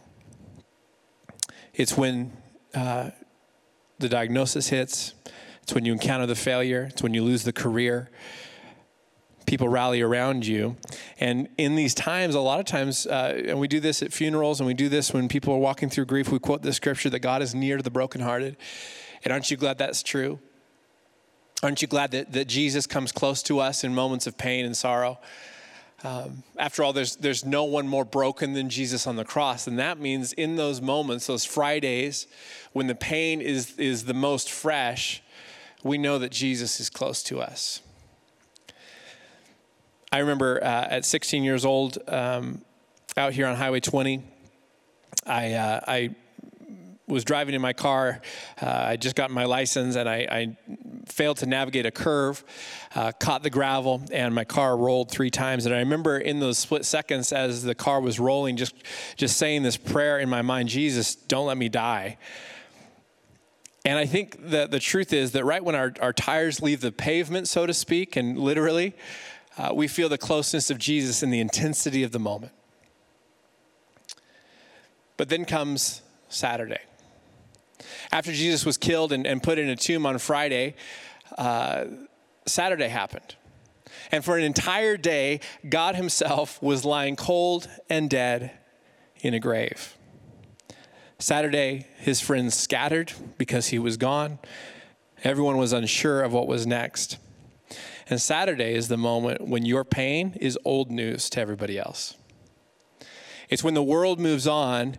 It's 1.75 1.97
when 1.97 2.33
uh, 2.75 3.11
the 3.99 4.09
diagnosis 4.09 4.69
hits, 4.69 5.15
it's 5.63 5.75
when 5.75 5.85
you 5.85 5.93
encounter 5.93 6.27
the 6.27 6.37
failure, 6.37 6.89
it's 6.91 7.03
when 7.03 7.15
you 7.15 7.25
lose 7.25 7.45
the 7.45 7.53
career. 7.53 8.11
People 9.47 9.69
rally 9.69 10.01
around 10.01 10.47
you. 10.47 10.77
And 11.21 11.49
in 11.59 11.77
these 11.77 11.95
times, 11.95 12.35
a 12.35 12.41
lot 12.41 12.61
of 12.61 12.67
times, 12.67 13.07
uh, 13.07 13.43
and 13.47 13.59
we 13.59 13.69
do 13.69 13.81
this 13.81 14.03
at 14.03 14.13
funerals 14.13 14.61
and 14.61 14.67
we 14.67 14.75
do 14.75 14.89
this 14.89 15.13
when 15.13 15.29
people 15.29 15.53
are 15.55 15.59
walking 15.59 15.91
through 15.91 16.07
grief, 16.07 16.31
we 16.31 16.39
quote 16.39 16.63
the 16.63 16.73
scripture 16.73 17.11
that 17.11 17.21
God 17.21 17.43
is 17.43 17.55
near 17.55 17.77
to 17.77 17.83
the 17.83 17.91
brokenhearted. 17.91 18.57
And 19.23 19.33
aren't 19.33 19.51
you 19.51 19.57
glad 19.57 19.79
that's 19.79 20.03
true? 20.03 20.39
Aren't 21.63 21.81
you 21.81 21.89
glad 21.89 22.11
that, 22.11 22.33
that 22.33 22.47
Jesus 22.47 22.87
comes 22.87 23.13
close 23.13 23.43
to 23.45 23.61
us 23.61 23.85
in 23.85 23.95
moments 23.95 24.27
of 24.27 24.37
pain 24.37 24.67
and 24.67 24.77
sorrow? 24.77 25.19
Um, 26.05 26.43
after 26.59 26.85
all, 26.85 26.93
there's, 26.93 27.17
there's 27.17 27.47
no 27.47 27.65
one 27.65 27.89
more 27.89 28.05
broken 28.05 28.53
than 28.53 28.69
Jesus 28.69 29.07
on 29.07 29.17
the 29.17 29.25
cross. 29.25 29.67
And 29.67 29.79
that 29.79 29.99
means 29.99 30.35
in 30.35 30.57
those 30.57 30.83
moments, 30.83 31.27
those 31.27 31.47
Fridays, 31.47 32.27
when 32.75 32.87
the 32.87 32.95
pain 32.95 33.41
is, 33.41 33.79
is 33.79 34.05
the 34.05 34.13
most 34.13 34.51
fresh, 34.51 35.23
we 35.83 35.97
know 35.97 36.19
that 36.19 36.31
Jesus 36.31 36.79
is 36.79 36.91
close 36.91 37.23
to 37.25 37.41
us. 37.41 37.81
I 40.15 40.19
remember 40.19 40.63
uh, 40.63 40.87
at 40.91 41.05
16 41.05 41.43
years 41.43 41.65
old, 41.65 41.99
um, 42.07 42.63
out 43.17 43.33
here 43.33 43.49
on 43.49 43.57
Highway 43.57 43.81
20, 43.81 44.23
I, 45.27 45.55
uh, 45.55 45.81
I 45.89 46.15
was 47.09 47.25
driving 47.25 47.53
in 47.53 47.61
my 47.61 47.73
car. 47.73 48.21
Uh, 48.63 48.85
I 48.91 48.97
just 48.97 49.17
got 49.17 49.33
my 49.33 49.45
license 49.45 49.97
and 49.97 50.09
I, 50.09 50.19
I 50.31 50.57
failed 51.07 51.39
to 51.39 51.47
navigate 51.47 51.85
a 51.85 51.91
curve, 51.91 52.45
uh, 52.95 53.11
caught 53.11 53.43
the 53.43 53.51
gravel, 53.51 54.05
and 54.13 54.33
my 54.33 54.45
car 54.45 54.77
rolled 54.77 55.11
three 55.11 55.31
times. 55.31 55.67
And 55.67 55.75
I 55.75 55.79
remember 55.79 56.17
in 56.17 56.39
those 56.39 56.59
split 56.59 56.85
seconds 56.85 57.33
as 57.33 57.65
the 57.65 57.75
car 57.75 58.01
was 58.01 58.21
rolling, 58.21 58.57
just, 58.57 58.77
just 59.17 59.37
saying 59.37 59.65
this 59.65 59.77
prayer 59.77 60.21
in 60.21 60.29
my 60.29 60.43
mind 60.43 60.69
Jesus, 60.69 61.17
don't 61.17 61.47
let 61.47 61.59
me 61.59 61.69
die. 61.69 62.19
And 63.85 63.99
I 63.99 64.07
think 64.07 64.51
that 64.51 64.71
the 64.71 64.79
truth 64.79 65.13
is 65.13 65.33
that 65.33 65.45
right 65.45 65.63
when 65.63 65.75
our, 65.75 65.93
our 66.01 66.13
tires 66.13 66.63
leave 66.63 66.83
the 66.83 66.93
pavement, 66.93 67.49
so 67.49 67.67
to 67.67 67.75
speak, 67.75 68.15
and 68.15 68.39
literally, 68.39 68.95
uh, 69.57 69.73
we 69.75 69.89
feel 69.89 70.09
the 70.09 70.19
closeness 70.19 70.71
of 70.71 70.79
Jesus 70.79 71.23
and 71.23 71.33
the 71.33 71.41
intensity 71.41 72.03
of 72.03 72.13
the 72.13 72.19
moment. 72.19 72.53
But 75.17 75.29
then 75.29 75.45
comes 75.45 76.03
Saturday. 76.29 76.81
After 78.11 78.33
Jesus 78.33 78.67
was 78.67 78.77
killed 78.77 79.13
and, 79.13 79.27
and 79.27 79.43
put 79.43 79.59
in 79.59 79.69
a 79.69 79.77
tomb 79.77 80.07
on 80.07 80.19
Friday, 80.19 80.75
uh, 81.39 81.85
Saturday 82.47 82.89
happened. 82.89 83.37
And 84.11 84.25
for 84.25 84.37
an 84.37 84.45
entire 84.45 84.97
day, 84.97 85.41
God 85.69 85.95
Himself 85.95 86.61
was 86.63 86.85
lying 86.85 87.17
cold 87.17 87.69
and 87.89 88.11
dead 88.11 88.53
in 89.21 89.35
a 89.35 89.41
grave. 89.41 89.97
Saturday, 91.19 91.87
his 91.97 92.21
friends 92.21 92.55
scattered 92.55 93.13
because 93.39 93.69
he 93.69 93.79
was 93.79 93.97
gone. 93.97 94.39
Everyone 95.23 95.57
was 95.57 95.73
unsure 95.73 96.23
of 96.23 96.33
what 96.33 96.47
was 96.47 96.67
next. 96.67 97.19
And 98.09 98.21
Saturday 98.21 98.75
is 98.75 98.89
the 98.89 98.97
moment 98.97 99.41
when 99.41 99.65
your 99.65 99.85
pain 99.85 100.37
is 100.41 100.59
old 100.65 100.91
news 100.91 101.31
to 101.31 101.41
everybody 101.41 101.79
else. 101.79 102.15
It's 103.49 103.65
when 103.65 103.75
the 103.75 103.83
world 103.83 104.21
moves 104.21 104.47
on 104.47 104.99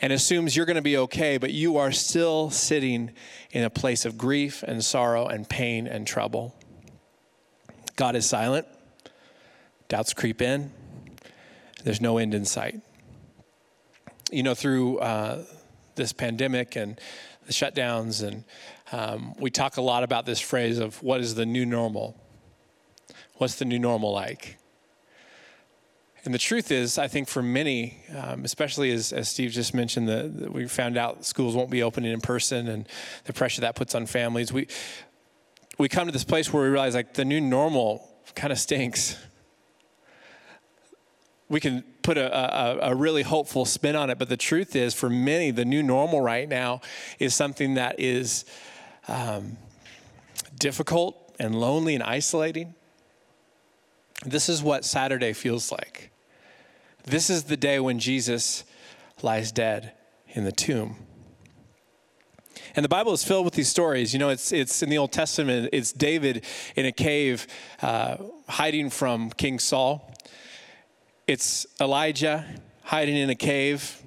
and 0.00 0.12
assumes 0.12 0.56
you're 0.56 0.66
going 0.66 0.76
to 0.76 0.82
be 0.82 0.96
okay, 0.98 1.38
but 1.38 1.52
you 1.52 1.76
are 1.78 1.92
still 1.92 2.50
sitting 2.50 3.12
in 3.50 3.64
a 3.64 3.70
place 3.70 4.04
of 4.04 4.18
grief 4.18 4.62
and 4.62 4.84
sorrow 4.84 5.26
and 5.26 5.48
pain 5.48 5.86
and 5.86 6.06
trouble. 6.06 6.54
God 7.96 8.16
is 8.16 8.28
silent, 8.28 8.66
doubts 9.88 10.12
creep 10.12 10.42
in, 10.42 10.72
there's 11.84 12.00
no 12.00 12.18
end 12.18 12.34
in 12.34 12.44
sight. 12.44 12.80
You 14.32 14.42
know, 14.42 14.54
through 14.54 14.98
uh, 14.98 15.44
this 15.94 16.12
pandemic 16.12 16.76
and 16.76 17.00
the 17.46 17.52
shutdowns, 17.52 18.26
and 18.26 18.44
um, 18.90 19.34
we 19.38 19.50
talk 19.50 19.76
a 19.76 19.82
lot 19.82 20.02
about 20.02 20.26
this 20.26 20.40
phrase 20.40 20.78
of 20.78 21.00
what 21.02 21.20
is 21.20 21.34
the 21.34 21.46
new 21.46 21.64
normal? 21.64 22.20
What's 23.36 23.56
the 23.56 23.64
new 23.64 23.78
normal 23.78 24.12
like? 24.12 24.58
And 26.24 26.32
the 26.32 26.38
truth 26.38 26.70
is, 26.70 26.96
I 26.96 27.06
think 27.06 27.28
for 27.28 27.42
many, 27.42 27.98
um, 28.16 28.44
especially 28.44 28.90
as, 28.92 29.12
as 29.12 29.28
Steve 29.28 29.50
just 29.50 29.74
mentioned, 29.74 30.08
that 30.08 30.52
we 30.52 30.66
found 30.66 30.96
out 30.96 31.26
schools 31.26 31.54
won't 31.54 31.70
be 31.70 31.82
opening 31.82 32.12
in 32.12 32.20
person 32.22 32.66
and 32.68 32.88
the 33.24 33.34
pressure 33.34 33.60
that 33.60 33.76
puts 33.76 33.94
on 33.94 34.06
families. 34.06 34.52
We 34.52 34.68
we 35.78 35.88
come 35.88 36.06
to 36.06 36.12
this 36.12 36.24
place 36.24 36.52
where 36.52 36.62
we 36.62 36.68
realize 36.68 36.94
like 36.94 37.14
the 37.14 37.24
new 37.24 37.40
normal 37.40 38.08
kind 38.34 38.52
of 38.52 38.58
stinks. 38.58 39.18
We 41.48 41.60
can 41.60 41.82
put 42.02 42.16
a, 42.16 42.32
a, 42.34 42.92
a, 42.92 42.94
really 42.94 43.22
hopeful 43.22 43.64
spin 43.64 43.96
on 43.96 44.08
it, 44.08 44.18
but 44.18 44.28
the 44.28 44.36
truth 44.36 44.74
is, 44.74 44.94
for 44.94 45.10
many, 45.10 45.50
the 45.50 45.64
new 45.64 45.82
normal 45.82 46.20
right 46.20 46.48
now 46.48 46.80
is 47.18 47.34
something 47.34 47.74
that 47.74 48.00
is 48.00 48.44
um, 49.08 49.58
difficult 50.58 51.34
and 51.38 51.54
lonely 51.54 51.94
and 51.94 52.02
isolating. 52.02 52.74
This 54.24 54.48
is 54.48 54.62
what 54.62 54.84
Saturday 54.84 55.32
feels 55.32 55.70
like. 55.70 56.10
This 57.04 57.28
is 57.28 57.44
the 57.44 57.56
day 57.56 57.78
when 57.80 57.98
Jesus 57.98 58.64
lies 59.22 59.52
dead 59.52 59.92
in 60.28 60.44
the 60.44 60.52
tomb. 60.52 60.96
And 62.76 62.82
the 62.82 62.88
Bible 62.88 63.12
is 63.12 63.22
filled 63.22 63.44
with 63.44 63.54
these 63.54 63.68
stories. 63.68 64.12
You 64.12 64.18
know, 64.18 64.30
it's, 64.30 64.50
it's 64.50 64.82
in 64.82 64.88
the 64.88 64.98
Old 64.98 65.12
Testament, 65.12 65.68
it's 65.72 65.92
David 65.92 66.44
in 66.74 66.86
a 66.86 66.92
cave 66.92 67.46
uh, 67.82 68.16
hiding 68.48 68.90
from 68.90 69.30
King 69.30 69.58
Saul. 69.58 70.12
It's 71.26 71.66
Elijah 71.80 72.46
hiding 72.82 73.16
in 73.16 73.30
a 73.30 73.34
cave 73.34 74.02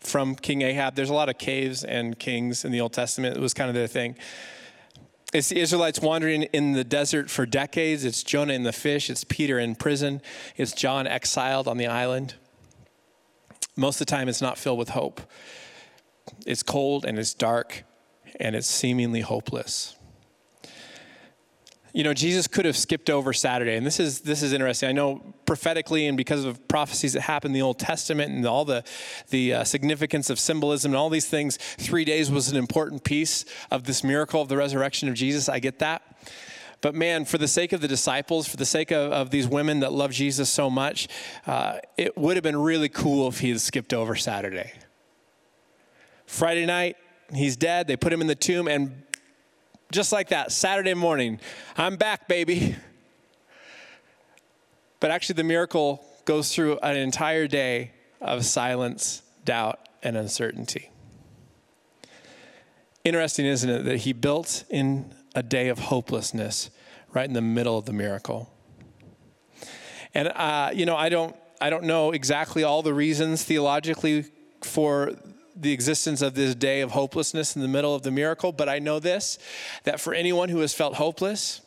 from 0.00 0.34
King 0.34 0.62
Ahab. 0.62 0.94
There's 0.94 1.10
a 1.10 1.14
lot 1.14 1.28
of 1.28 1.38
caves 1.38 1.84
and 1.84 2.18
kings 2.18 2.64
in 2.64 2.72
the 2.72 2.80
Old 2.80 2.92
Testament. 2.92 3.36
It 3.36 3.40
was 3.40 3.54
kind 3.54 3.68
of 3.68 3.74
their 3.74 3.86
thing. 3.86 4.16
It's 5.34 5.48
the 5.48 5.58
Israelites 5.58 6.00
wandering 6.00 6.44
in 6.44 6.74
the 6.74 6.84
desert 6.84 7.28
for 7.28 7.44
decades. 7.44 8.04
It's 8.04 8.22
Jonah 8.22 8.52
in 8.52 8.62
the 8.62 8.72
fish. 8.72 9.10
It's 9.10 9.24
Peter 9.24 9.58
in 9.58 9.74
prison. 9.74 10.22
It's 10.56 10.70
John 10.70 11.08
exiled 11.08 11.66
on 11.66 11.76
the 11.76 11.88
island. 11.88 12.36
Most 13.74 14.00
of 14.00 14.06
the 14.06 14.12
time, 14.12 14.28
it's 14.28 14.40
not 14.40 14.58
filled 14.58 14.78
with 14.78 14.90
hope. 14.90 15.20
It's 16.46 16.62
cold 16.62 17.04
and 17.04 17.18
it's 17.18 17.34
dark 17.34 17.82
and 18.38 18.54
it's 18.54 18.68
seemingly 18.68 19.22
hopeless. 19.22 19.96
You 21.94 22.02
know, 22.02 22.12
Jesus 22.12 22.48
could 22.48 22.64
have 22.64 22.76
skipped 22.76 23.08
over 23.08 23.32
Saturday, 23.32 23.76
and 23.76 23.86
this 23.86 24.00
is 24.00 24.22
this 24.22 24.42
is 24.42 24.52
interesting. 24.52 24.88
I 24.88 24.92
know 24.92 25.22
prophetically, 25.46 26.08
and 26.08 26.16
because 26.16 26.44
of 26.44 26.66
prophecies 26.66 27.12
that 27.12 27.20
happen 27.20 27.50
in 27.50 27.52
the 27.52 27.62
Old 27.62 27.78
Testament, 27.78 28.32
and 28.32 28.44
all 28.44 28.64
the 28.64 28.82
the 29.30 29.54
uh, 29.54 29.64
significance 29.64 30.28
of 30.28 30.40
symbolism 30.40 30.90
and 30.90 30.96
all 30.96 31.08
these 31.08 31.28
things, 31.28 31.56
three 31.56 32.04
days 32.04 32.32
was 32.32 32.50
an 32.50 32.56
important 32.56 33.04
piece 33.04 33.44
of 33.70 33.84
this 33.84 34.02
miracle 34.02 34.42
of 34.42 34.48
the 34.48 34.56
resurrection 34.56 35.08
of 35.08 35.14
Jesus. 35.14 35.48
I 35.48 35.60
get 35.60 35.78
that. 35.78 36.02
But 36.80 36.96
man, 36.96 37.24
for 37.24 37.38
the 37.38 37.46
sake 37.46 37.72
of 37.72 37.80
the 37.80 37.86
disciples, 37.86 38.48
for 38.48 38.56
the 38.56 38.66
sake 38.66 38.90
of, 38.90 39.12
of 39.12 39.30
these 39.30 39.46
women 39.46 39.78
that 39.80 39.92
love 39.92 40.10
Jesus 40.10 40.50
so 40.50 40.68
much, 40.68 41.06
uh, 41.46 41.78
it 41.96 42.18
would 42.18 42.36
have 42.36 42.42
been 42.42 42.58
really 42.58 42.88
cool 42.88 43.28
if 43.28 43.38
he 43.38 43.50
had 43.50 43.60
skipped 43.60 43.94
over 43.94 44.16
Saturday. 44.16 44.72
Friday 46.26 46.66
night, 46.66 46.96
he's 47.32 47.56
dead. 47.56 47.86
They 47.86 47.96
put 47.96 48.12
him 48.12 48.20
in 48.20 48.26
the 48.26 48.34
tomb, 48.34 48.66
and 48.66 49.03
just 49.90 50.12
like 50.12 50.28
that, 50.28 50.52
Saturday 50.52 50.94
morning, 50.94 51.40
I'm 51.76 51.96
back, 51.96 52.28
baby. 52.28 52.76
But 55.00 55.10
actually, 55.10 55.34
the 55.34 55.44
miracle 55.44 56.02
goes 56.24 56.54
through 56.54 56.78
an 56.78 56.96
entire 56.96 57.46
day 57.46 57.90
of 58.22 58.42
silence, 58.46 59.20
doubt, 59.44 59.78
and 60.02 60.16
uncertainty. 60.16 60.88
Interesting, 63.04 63.44
isn't 63.44 63.68
it, 63.68 63.84
that 63.84 63.98
he 63.98 64.14
built 64.14 64.64
in 64.70 65.12
a 65.34 65.42
day 65.42 65.68
of 65.68 65.78
hopelessness 65.78 66.70
right 67.12 67.26
in 67.26 67.34
the 67.34 67.42
middle 67.42 67.76
of 67.76 67.84
the 67.84 67.92
miracle. 67.92 68.50
And 70.14 70.28
uh, 70.28 70.70
you 70.72 70.86
know, 70.86 70.96
I 70.96 71.10
don't, 71.10 71.36
I 71.60 71.68
don't 71.68 71.84
know 71.84 72.12
exactly 72.12 72.64
all 72.64 72.82
the 72.82 72.94
reasons 72.94 73.44
theologically 73.44 74.24
for 74.62 75.12
the 75.56 75.72
existence 75.72 76.22
of 76.22 76.34
this 76.34 76.54
day 76.54 76.80
of 76.80 76.92
hopelessness 76.92 77.56
in 77.56 77.62
the 77.62 77.68
middle 77.68 77.94
of 77.94 78.02
the 78.02 78.10
miracle, 78.10 78.52
but 78.52 78.68
I 78.68 78.78
know 78.78 78.98
this 78.98 79.38
that 79.84 80.00
for 80.00 80.14
anyone 80.14 80.48
who 80.48 80.60
has 80.60 80.74
felt 80.74 80.94
hopeless, 80.94 81.60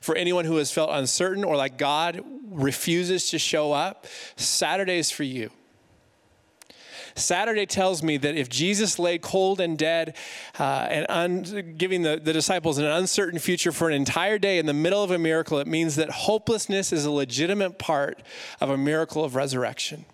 for 0.00 0.16
anyone 0.16 0.44
who 0.44 0.56
has 0.56 0.72
felt 0.72 0.90
uncertain 0.92 1.44
or 1.44 1.56
like 1.56 1.78
God 1.78 2.22
refuses 2.50 3.30
to 3.30 3.38
show 3.38 3.72
up, 3.72 4.06
Saturday 4.36 4.98
is 4.98 5.10
for 5.10 5.22
you. 5.22 5.50
Saturday 7.14 7.66
tells 7.66 8.02
me 8.02 8.16
that 8.18 8.36
if 8.36 8.48
Jesus 8.48 8.98
lay 8.98 9.18
cold 9.18 9.60
and 9.60 9.76
dead 9.76 10.16
uh, 10.58 10.86
and 10.88 11.06
un- 11.08 11.74
giving 11.76 12.02
the, 12.02 12.20
the 12.22 12.32
disciples 12.32 12.78
an 12.78 12.84
uncertain 12.84 13.38
future 13.38 13.72
for 13.72 13.88
an 13.88 13.94
entire 13.94 14.38
day 14.38 14.58
in 14.58 14.66
the 14.66 14.72
middle 14.72 15.02
of 15.02 15.10
a 15.10 15.18
miracle, 15.18 15.58
it 15.58 15.66
means 15.66 15.96
that 15.96 16.10
hopelessness 16.10 16.92
is 16.92 17.04
a 17.04 17.10
legitimate 17.10 17.78
part 17.78 18.22
of 18.60 18.70
a 18.70 18.76
miracle 18.76 19.24
of 19.24 19.34
resurrection. 19.34 20.04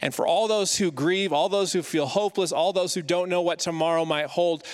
And 0.00 0.14
for 0.14 0.26
all 0.26 0.48
those 0.48 0.76
who 0.76 0.90
grieve, 0.90 1.32
all 1.32 1.48
those 1.48 1.72
who 1.72 1.82
feel 1.82 2.06
hopeless, 2.06 2.52
all 2.52 2.72
those 2.72 2.94
who 2.94 3.02
don't 3.02 3.28
know 3.28 3.42
what 3.42 3.58
tomorrow 3.58 4.04
might 4.04 4.26
hold, 4.26 4.64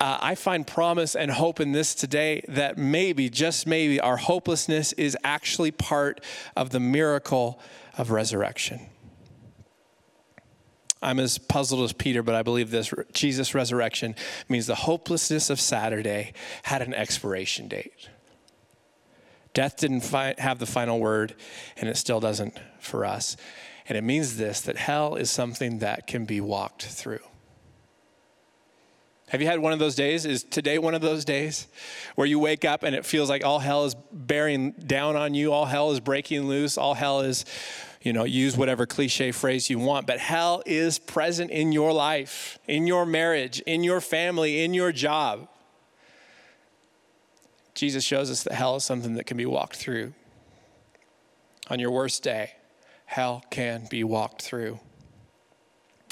uh, 0.00 0.18
I 0.20 0.34
find 0.34 0.66
promise 0.66 1.14
and 1.14 1.30
hope 1.30 1.58
in 1.58 1.72
this 1.72 1.94
today 1.94 2.42
that 2.48 2.76
maybe, 2.76 3.30
just 3.30 3.66
maybe, 3.66 3.98
our 3.98 4.18
hopelessness 4.18 4.92
is 4.94 5.16
actually 5.24 5.70
part 5.70 6.20
of 6.54 6.70
the 6.70 6.80
miracle 6.80 7.58
of 7.96 8.10
resurrection. 8.10 8.80
I'm 11.02 11.18
as 11.18 11.38
puzzled 11.38 11.82
as 11.82 11.92
Peter, 11.92 12.22
but 12.22 12.34
I 12.34 12.42
believe 12.42 12.70
this 12.70 12.92
Jesus' 13.12 13.54
resurrection 13.54 14.14
means 14.48 14.66
the 14.66 14.74
hopelessness 14.74 15.50
of 15.50 15.60
Saturday 15.60 16.32
had 16.64 16.82
an 16.82 16.94
expiration 16.94 17.68
date. 17.68 18.08
Death 19.54 19.76
didn't 19.78 20.02
fi- 20.02 20.34
have 20.36 20.58
the 20.58 20.66
final 20.66 20.98
word, 20.98 21.34
and 21.78 21.88
it 21.88 21.96
still 21.96 22.20
doesn't 22.20 22.58
for 22.78 23.06
us. 23.06 23.36
And 23.88 23.96
it 23.96 24.02
means 24.02 24.36
this 24.36 24.60
that 24.62 24.76
hell 24.76 25.14
is 25.14 25.30
something 25.30 25.78
that 25.78 26.06
can 26.06 26.24
be 26.24 26.40
walked 26.40 26.84
through. 26.84 27.20
Have 29.28 29.40
you 29.40 29.48
had 29.48 29.58
one 29.58 29.72
of 29.72 29.80
those 29.80 29.96
days? 29.96 30.24
Is 30.24 30.44
today 30.44 30.78
one 30.78 30.94
of 30.94 31.00
those 31.00 31.24
days 31.24 31.66
where 32.14 32.26
you 32.26 32.38
wake 32.38 32.64
up 32.64 32.84
and 32.84 32.94
it 32.94 33.04
feels 33.04 33.28
like 33.28 33.44
all 33.44 33.58
hell 33.58 33.84
is 33.84 33.96
bearing 34.12 34.70
down 34.72 35.16
on 35.16 35.34
you, 35.34 35.52
all 35.52 35.64
hell 35.64 35.90
is 35.90 35.98
breaking 35.98 36.46
loose, 36.46 36.78
all 36.78 36.94
hell 36.94 37.20
is, 37.20 37.44
you 38.02 38.12
know, 38.12 38.22
use 38.22 38.56
whatever 38.56 38.86
cliche 38.86 39.32
phrase 39.32 39.68
you 39.68 39.80
want, 39.80 40.06
but 40.06 40.20
hell 40.20 40.62
is 40.64 41.00
present 41.00 41.50
in 41.50 41.72
your 41.72 41.92
life, 41.92 42.58
in 42.68 42.86
your 42.86 43.04
marriage, 43.04 43.60
in 43.66 43.82
your 43.82 44.00
family, 44.00 44.62
in 44.62 44.74
your 44.74 44.92
job. 44.92 45.48
Jesus 47.74 48.04
shows 48.04 48.30
us 48.30 48.44
that 48.44 48.52
hell 48.52 48.76
is 48.76 48.84
something 48.84 49.14
that 49.14 49.26
can 49.26 49.36
be 49.36 49.44
walked 49.44 49.76
through 49.76 50.14
on 51.68 51.80
your 51.80 51.90
worst 51.90 52.22
day 52.22 52.52
hell 53.06 53.42
can 53.50 53.86
be 53.88 54.04
walked 54.04 54.42
through. 54.42 54.78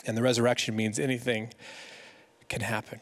And 0.07 0.17
the 0.17 0.23
resurrection 0.23 0.75
means 0.75 0.99
anything 0.99 1.53
can 2.49 2.63
happen. 2.63 3.01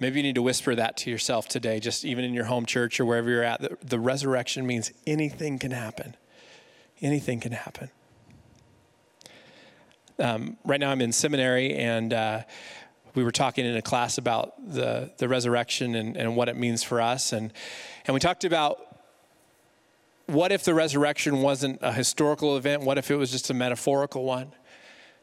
Maybe 0.00 0.20
you 0.20 0.22
need 0.22 0.36
to 0.36 0.42
whisper 0.42 0.74
that 0.76 0.96
to 0.98 1.10
yourself 1.10 1.48
today, 1.48 1.80
just 1.80 2.04
even 2.04 2.24
in 2.24 2.32
your 2.32 2.44
home 2.44 2.66
church 2.66 3.00
or 3.00 3.04
wherever 3.04 3.28
you're 3.28 3.42
at. 3.42 3.60
The, 3.60 3.76
the 3.82 3.98
resurrection 3.98 4.66
means 4.66 4.92
anything 5.06 5.58
can 5.58 5.72
happen. 5.72 6.16
Anything 7.00 7.40
can 7.40 7.52
happen. 7.52 7.90
Um, 10.20 10.56
right 10.64 10.80
now, 10.80 10.90
I'm 10.90 11.00
in 11.00 11.12
seminary, 11.12 11.74
and 11.74 12.12
uh, 12.12 12.42
we 13.14 13.24
were 13.24 13.32
talking 13.32 13.64
in 13.64 13.76
a 13.76 13.82
class 13.82 14.18
about 14.18 14.54
the, 14.72 15.12
the 15.18 15.28
resurrection 15.28 15.94
and, 15.94 16.16
and 16.16 16.36
what 16.36 16.48
it 16.48 16.56
means 16.56 16.82
for 16.82 17.00
us. 17.00 17.32
And, 17.32 17.52
and 18.06 18.14
we 18.14 18.20
talked 18.20 18.44
about 18.44 18.87
what 20.28 20.52
if 20.52 20.62
the 20.62 20.74
resurrection 20.74 21.40
wasn't 21.40 21.78
a 21.80 21.90
historical 21.90 22.58
event? 22.58 22.82
What 22.82 22.98
if 22.98 23.10
it 23.10 23.16
was 23.16 23.30
just 23.30 23.48
a 23.48 23.54
metaphorical 23.54 24.24
one? 24.24 24.52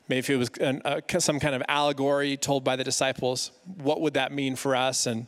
Maybe 0.10 0.34
it 0.34 0.38
was 0.38 0.50
an, 0.60 0.82
uh, 0.84 1.02
a, 1.08 1.22
some 1.22 1.40
kind 1.40 1.54
of 1.54 1.62
allegory 1.68 2.38
told 2.38 2.64
by 2.64 2.76
the 2.76 2.84
disciples, 2.84 3.52
what 3.78 4.02
would 4.02 4.16
that 4.16 4.32
mean 4.32 4.56
for 4.56 4.76
us? 4.76 5.06
And 5.06 5.28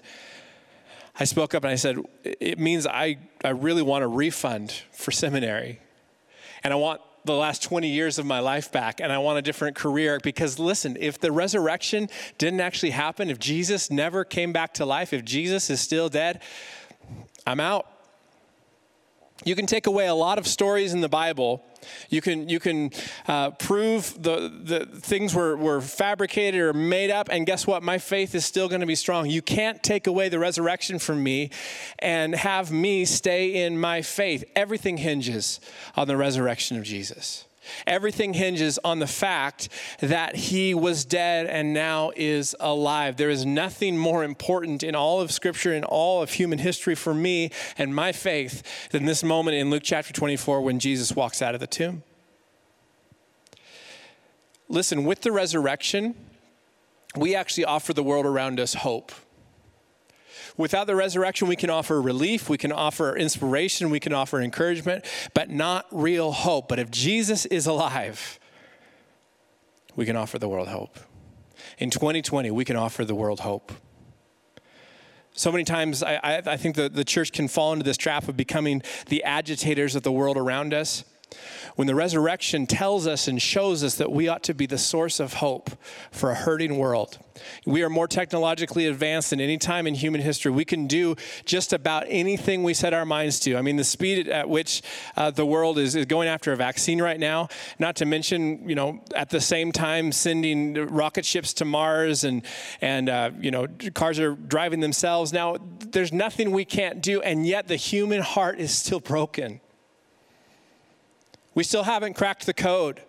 I 1.19 1.25
spoke 1.25 1.53
up 1.53 1.63
and 1.63 1.72
I 1.72 1.75
said, 1.75 1.98
it 2.24 2.57
means 2.57 2.88
I, 2.88 3.19
I 3.43 3.50
really 3.50 3.84
want 3.84 4.03
a 4.03 4.07
refund 4.07 4.72
for 4.91 5.12
seminary. 5.12 5.79
And 6.63 6.74
I 6.74 6.75
want 6.75 7.01
the 7.25 7.34
last 7.34 7.62
20 7.62 7.88
years 7.88 8.17
of 8.17 8.25
my 8.25 8.39
life 8.39 8.72
back 8.72 9.00
and 9.00 9.12
I 9.12 9.19
want 9.19 9.38
a 9.38 9.43
different 9.43 9.75
career 9.75 10.19
because 10.24 10.57
listen, 10.57 10.98
if 11.00 11.19
the 11.19 11.31
resurrection 11.31 12.10
didn't 12.39 12.62
actually 12.62 12.91
happen, 12.91 13.29
if 13.29 13.38
Jesus 13.38 13.91
never 13.91 14.24
came 14.24 14.53
back 14.53 14.74
to 14.75 14.86
life, 14.86 15.13
if 15.13 15.24
Jesus 15.24 15.69
is 15.69 15.81
still 15.81 16.10
dead, 16.10 16.41
I'm 17.46 17.60
out. 17.60 17.96
You 19.46 19.56
can 19.56 19.65
take 19.65 19.88
away 19.88 20.08
a 20.08 20.13
lot 20.13 20.38
of 20.38 20.48
stories 20.48 20.94
in 20.94 21.01
the 21.01 21.10
Bible. 21.10 21.63
You 22.10 22.22
can, 22.22 22.50
you 22.50 22.60
can 22.60 22.91
uh, 23.27 23.51
prove 23.51 24.22
the, 24.22 24.51
the 24.63 24.86
things 24.86 25.34
were, 25.34 25.56
were 25.56 25.79
fabricated 25.79 26.60
or 26.60 26.74
made 26.74 27.12
up, 27.12 27.29
and 27.29 27.46
guess 27.46 27.67
what? 27.67 27.84
My 27.84 27.98
faith 27.98 28.34
is 28.36 28.46
still 28.46 28.67
going 28.67 28.82
to 28.82 28.88
be 28.88 28.96
strong. 28.96 29.29
You 29.29 29.41
can't 29.41 29.82
take 29.84 30.08
away 30.08 30.29
the 30.29 30.39
resurrection 30.39 31.00
from 31.00 31.24
me 31.24 31.51
and 32.00 32.36
have 32.36 32.72
me 32.72 33.06
stay 33.06 33.63
in 33.63 33.79
my 33.79 34.01
faith. 34.01 34.44
Everything 34.56 34.98
hinges 34.98 35.60
on 35.96 36.08
the 36.08 36.17
resurrection 36.17 36.77
of 36.77 36.84
Jesus. 36.84 37.46
Everything 37.86 38.33
hinges 38.33 38.79
on 38.83 39.00
the 39.00 39.07
fact 39.07 39.69
that 40.00 40.36
he 40.36 40.74
was 40.74 41.05
dead 41.05 41.47
and 41.47 41.74
now 41.74 42.12
is 42.15 42.55
alive. 42.59 43.17
There 43.17 43.29
is 43.29 43.45
nothing 43.45 43.97
more 43.97 44.24
important 44.24 44.83
in 44.83 44.95
all 44.95 45.21
of 45.21 45.31
Scripture, 45.31 45.74
in 45.74 45.83
all 45.83 46.21
of 46.21 46.31
human 46.31 46.59
history 46.59 46.95
for 46.95 47.13
me 47.13 47.51
and 47.77 47.93
my 47.93 48.12
faith 48.12 48.89
than 48.91 49.05
this 49.05 49.24
moment 49.24 49.57
in 49.57 49.69
Luke 49.69 49.83
chapter 49.83 50.13
24 50.13 50.62
when 50.62 50.79
Jesus 50.79 51.15
walks 51.15 51.41
out 51.41 51.53
of 51.53 51.59
the 51.59 51.67
tomb. 51.67 52.03
Listen, 54.69 55.05
with 55.05 55.21
the 55.21 55.31
resurrection, 55.31 56.15
we 57.15 57.36
actually 57.36 57.65
offer 57.65 57.93
the 57.93 58.03
world 58.03 58.25
around 58.25 58.59
us 58.59 58.74
hope. 58.74 59.12
Without 60.57 60.87
the 60.87 60.95
resurrection, 60.95 61.47
we 61.47 61.55
can 61.55 61.69
offer 61.69 62.01
relief, 62.01 62.49
we 62.49 62.57
can 62.57 62.71
offer 62.71 63.15
inspiration, 63.15 63.91
we 63.91 63.99
can 63.99 64.11
offer 64.11 64.41
encouragement, 64.41 65.05
but 65.35 65.49
not 65.51 65.85
real 65.91 66.31
hope. 66.31 66.67
But 66.67 66.79
if 66.79 66.89
Jesus 66.89 67.45
is 67.45 67.67
alive, 67.67 68.39
we 69.95 70.05
can 70.05 70.15
offer 70.15 70.39
the 70.39 70.49
world 70.49 70.67
hope. 70.67 70.97
In 71.77 71.91
2020, 71.91 72.49
we 72.51 72.65
can 72.65 72.75
offer 72.75 73.05
the 73.05 73.15
world 73.15 73.41
hope. 73.41 73.71
So 75.33 75.51
many 75.51 75.63
times, 75.63 76.01
I, 76.01 76.15
I, 76.15 76.37
I 76.45 76.57
think 76.57 76.75
the, 76.75 76.89
the 76.89 77.05
church 77.05 77.31
can 77.31 77.47
fall 77.47 77.71
into 77.71 77.85
this 77.85 77.97
trap 77.97 78.27
of 78.27 78.35
becoming 78.35 78.81
the 79.07 79.23
agitators 79.23 79.95
of 79.95 80.01
the 80.01 80.11
world 80.11 80.37
around 80.37 80.73
us 80.73 81.03
when 81.75 81.88
the 81.88 81.96
resurrection 81.96 82.65
tells 82.65 83.07
us 83.07 83.27
and 83.27 83.41
shows 83.41 83.84
us 83.84 83.96
that 83.96 84.12
we 84.12 84.27
ought 84.27 84.43
to 84.43 84.53
be 84.53 84.65
the 84.65 84.77
source 84.77 85.19
of 85.19 85.34
hope 85.34 85.69
for 86.12 86.31
a 86.31 86.36
hurting 86.36 86.77
world. 86.77 87.19
We 87.65 87.84
are 87.84 87.89
more 87.89 88.07
technologically 88.07 88.88
advanced 88.88 89.29
than 89.29 89.39
any 89.39 89.57
time 89.57 89.86
in 89.86 89.93
human 89.93 90.22
history. 90.22 90.51
We 90.51 90.65
can 90.65 90.88
do 90.88 91.15
just 91.46 91.74
about 91.74 92.05
anything 92.07 92.63
we 92.63 92.74
set 92.74 92.93
our 92.93 93.05
minds 93.05 93.39
to. 93.41 93.55
I 93.55 93.62
mean, 93.62 93.75
the 93.75 93.84
speed 93.84 94.27
at 94.27 94.50
which 94.50 94.81
uh, 95.15 95.31
the 95.31 95.46
world 95.46 95.77
is, 95.77 95.96
is 95.96 96.05
going 96.05 96.27
after 96.27 96.51
a 96.51 96.55
vaccine 96.55 97.00
right 97.01 97.19
now, 97.19 97.50
not 97.77 97.96
to 97.98 98.05
mention, 98.05 98.67
you 98.67 98.75
know, 98.75 99.03
at 99.15 99.29
the 99.29 99.41
same 99.41 99.72
time 99.72 100.12
sending 100.12 100.74
rocket 100.74 101.25
ships 101.25 101.53
to 101.53 101.65
Mars 101.65 102.24
and, 102.24 102.43
and 102.81 103.10
uh, 103.10 103.31
you 103.39 103.51
know, 103.51 103.67
cars 103.93 104.19
are 104.19 104.34
driving 104.34 104.79
themselves. 104.79 105.31
Now, 105.31 105.57
there's 105.79 106.12
nothing 106.12 106.51
we 106.51 106.65
can't 106.65 107.01
do, 107.01 107.22
and 107.22 107.46
yet 107.46 107.67
the 107.67 107.75
human 107.75 108.22
heart 108.22 108.60
is 108.60 108.72
still 108.72 109.00
broken. 109.00 109.62
We 111.57 111.63
still 111.63 111.81
haven't 111.81 112.13
cracked 112.13 112.45
the 112.45 112.53
code 112.53 113.01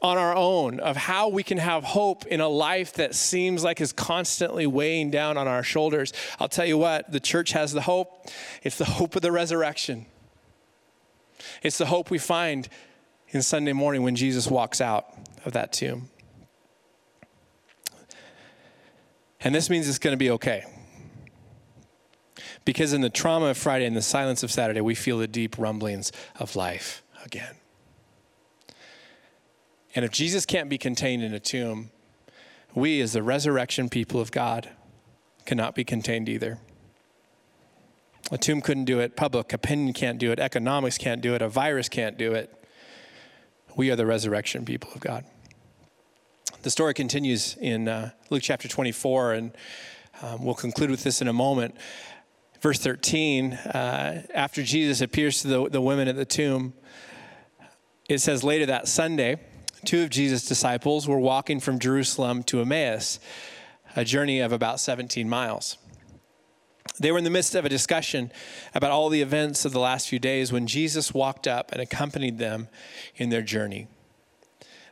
on 0.00 0.16
our 0.16 0.36
own 0.36 0.78
of 0.78 0.96
how 0.96 1.28
we 1.28 1.42
can 1.42 1.58
have 1.58 1.82
hope 1.82 2.24
in 2.26 2.40
a 2.40 2.46
life 2.46 2.92
that 2.92 3.16
seems 3.16 3.64
like 3.64 3.80
is 3.80 3.92
constantly 3.92 4.64
weighing 4.64 5.10
down 5.10 5.36
on 5.36 5.48
our 5.48 5.64
shoulders. 5.64 6.12
I'll 6.38 6.48
tell 6.48 6.66
you 6.66 6.78
what, 6.78 7.10
the 7.10 7.18
church 7.18 7.50
has 7.50 7.72
the 7.72 7.80
hope. 7.80 8.28
It's 8.62 8.78
the 8.78 8.84
hope 8.84 9.16
of 9.16 9.22
the 9.22 9.32
resurrection. 9.32 10.06
It's 11.64 11.78
the 11.78 11.86
hope 11.86 12.12
we 12.12 12.18
find 12.18 12.68
in 13.30 13.42
Sunday 13.42 13.72
morning 13.72 14.04
when 14.04 14.14
Jesus 14.14 14.46
walks 14.46 14.80
out 14.80 15.06
of 15.44 15.52
that 15.54 15.72
tomb. 15.72 16.08
And 19.40 19.52
this 19.52 19.68
means 19.68 19.88
it's 19.88 19.98
going 19.98 20.14
to 20.14 20.16
be 20.16 20.30
okay. 20.30 20.64
Because 22.64 22.92
in 22.92 23.00
the 23.00 23.10
trauma 23.10 23.46
of 23.46 23.58
Friday 23.58 23.84
and 23.84 23.96
the 23.96 24.02
silence 24.02 24.44
of 24.44 24.52
Saturday, 24.52 24.80
we 24.80 24.94
feel 24.94 25.18
the 25.18 25.26
deep 25.26 25.58
rumblings 25.58 26.12
of 26.38 26.54
life 26.54 27.02
again. 27.26 27.56
And 29.94 30.04
if 30.04 30.10
Jesus 30.10 30.46
can't 30.46 30.68
be 30.68 30.78
contained 30.78 31.22
in 31.22 31.34
a 31.34 31.40
tomb, 31.40 31.90
we, 32.74 33.00
as 33.00 33.12
the 33.12 33.22
resurrection 33.22 33.88
people 33.88 34.20
of 34.20 34.30
God, 34.30 34.70
cannot 35.44 35.74
be 35.74 35.84
contained 35.84 36.28
either. 36.28 36.58
A 38.30 38.38
tomb 38.38 38.60
couldn't 38.60 38.84
do 38.84 39.00
it, 39.00 39.16
public 39.16 39.52
opinion 39.52 39.92
can't 39.94 40.18
do 40.18 40.32
it, 40.32 40.38
economics 40.38 40.98
can't 40.98 41.20
do 41.20 41.34
it, 41.34 41.42
a 41.42 41.48
virus 41.48 41.88
can't 41.88 42.18
do 42.18 42.32
it. 42.32 42.52
We 43.76 43.90
are 43.90 43.96
the 43.96 44.06
resurrection 44.06 44.64
people 44.64 44.90
of 44.94 45.00
God. 45.00 45.24
The 46.62 46.70
story 46.70 46.94
continues 46.94 47.56
in 47.60 47.88
uh, 47.88 48.10
Luke 48.30 48.42
chapter 48.42 48.68
24, 48.68 49.32
and 49.34 49.56
um, 50.22 50.44
we'll 50.44 50.54
conclude 50.54 50.90
with 50.90 51.04
this 51.04 51.20
in 51.22 51.28
a 51.28 51.32
moment. 51.32 51.76
Verse 52.60 52.78
13, 52.80 53.52
uh, 53.52 54.22
after 54.34 54.62
Jesus 54.62 55.00
appears 55.00 55.42
to 55.42 55.48
the, 55.48 55.68
the 55.70 55.80
women 55.80 56.08
at 56.08 56.16
the 56.16 56.24
tomb, 56.24 56.74
it 58.08 58.18
says 58.18 58.44
later 58.44 58.66
that 58.66 58.88
Sunday, 58.88 59.38
two 59.84 60.02
of 60.02 60.10
Jesus' 60.10 60.46
disciples 60.46 61.08
were 61.08 61.18
walking 61.18 61.60
from 61.60 61.78
Jerusalem 61.78 62.42
to 62.44 62.60
Emmaus, 62.60 63.18
a 63.96 64.04
journey 64.04 64.40
of 64.40 64.52
about 64.52 64.80
17 64.80 65.28
miles. 65.28 65.78
They 66.98 67.12
were 67.12 67.18
in 67.18 67.24
the 67.24 67.30
midst 67.30 67.54
of 67.54 67.64
a 67.64 67.68
discussion 67.68 68.30
about 68.74 68.90
all 68.90 69.08
the 69.08 69.20
events 69.20 69.64
of 69.64 69.72
the 69.72 69.80
last 69.80 70.08
few 70.08 70.18
days 70.18 70.52
when 70.52 70.66
Jesus 70.66 71.12
walked 71.12 71.46
up 71.46 71.72
and 71.72 71.80
accompanied 71.80 72.38
them 72.38 72.68
in 73.16 73.28
their 73.28 73.42
journey. 73.42 73.88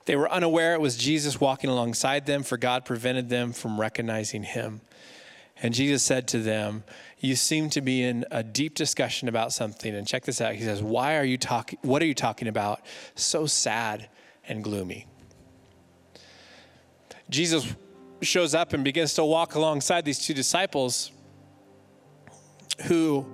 They 0.07 0.17
were 0.17 0.31
unaware 0.31 0.75
it 0.75 0.81
was 0.81 0.97
Jesus 0.97 1.41
walking 1.41 1.71
alongside 1.71 2.27
them, 2.27 2.43
for 2.43 2.59
God 2.59 2.85
prevented 2.85 3.31
them 3.31 3.53
from 3.53 3.81
recognizing 3.81 4.43
him. 4.43 4.83
And 5.63 5.73
Jesus 5.73 6.03
said 6.03 6.27
to 6.29 6.39
them, 6.39 6.85
You 7.21 7.37
seem 7.37 7.71
to 7.71 7.81
be 7.81 8.03
in 8.03 8.25
a 8.31 8.43
deep 8.43 8.75
discussion 8.75 9.29
about 9.29 9.53
something. 9.53 9.95
And 9.95 10.07
check 10.07 10.25
this 10.25 10.41
out. 10.41 10.55
He 10.55 10.65
says, 10.65 10.83
Why 10.83 11.17
are 11.17 11.25
you 11.25 11.39
talking? 11.39 11.79
What 11.83 12.03
are 12.03 12.07
you 12.07 12.15
talking 12.15 12.49
about? 12.49 12.81
So 13.15 13.47
sad 13.47 14.09
and 14.49 14.63
gloomy. 14.63 15.07
Jesus 17.31 17.75
shows 18.21 18.55
up 18.55 18.73
and 18.73 18.85
begins 18.85 19.15
to 19.15 19.25
walk 19.25 19.55
alongside 19.55 20.05
these 20.05 20.19
two 20.19 20.35
disciples 20.35 21.11
who, 22.87 23.27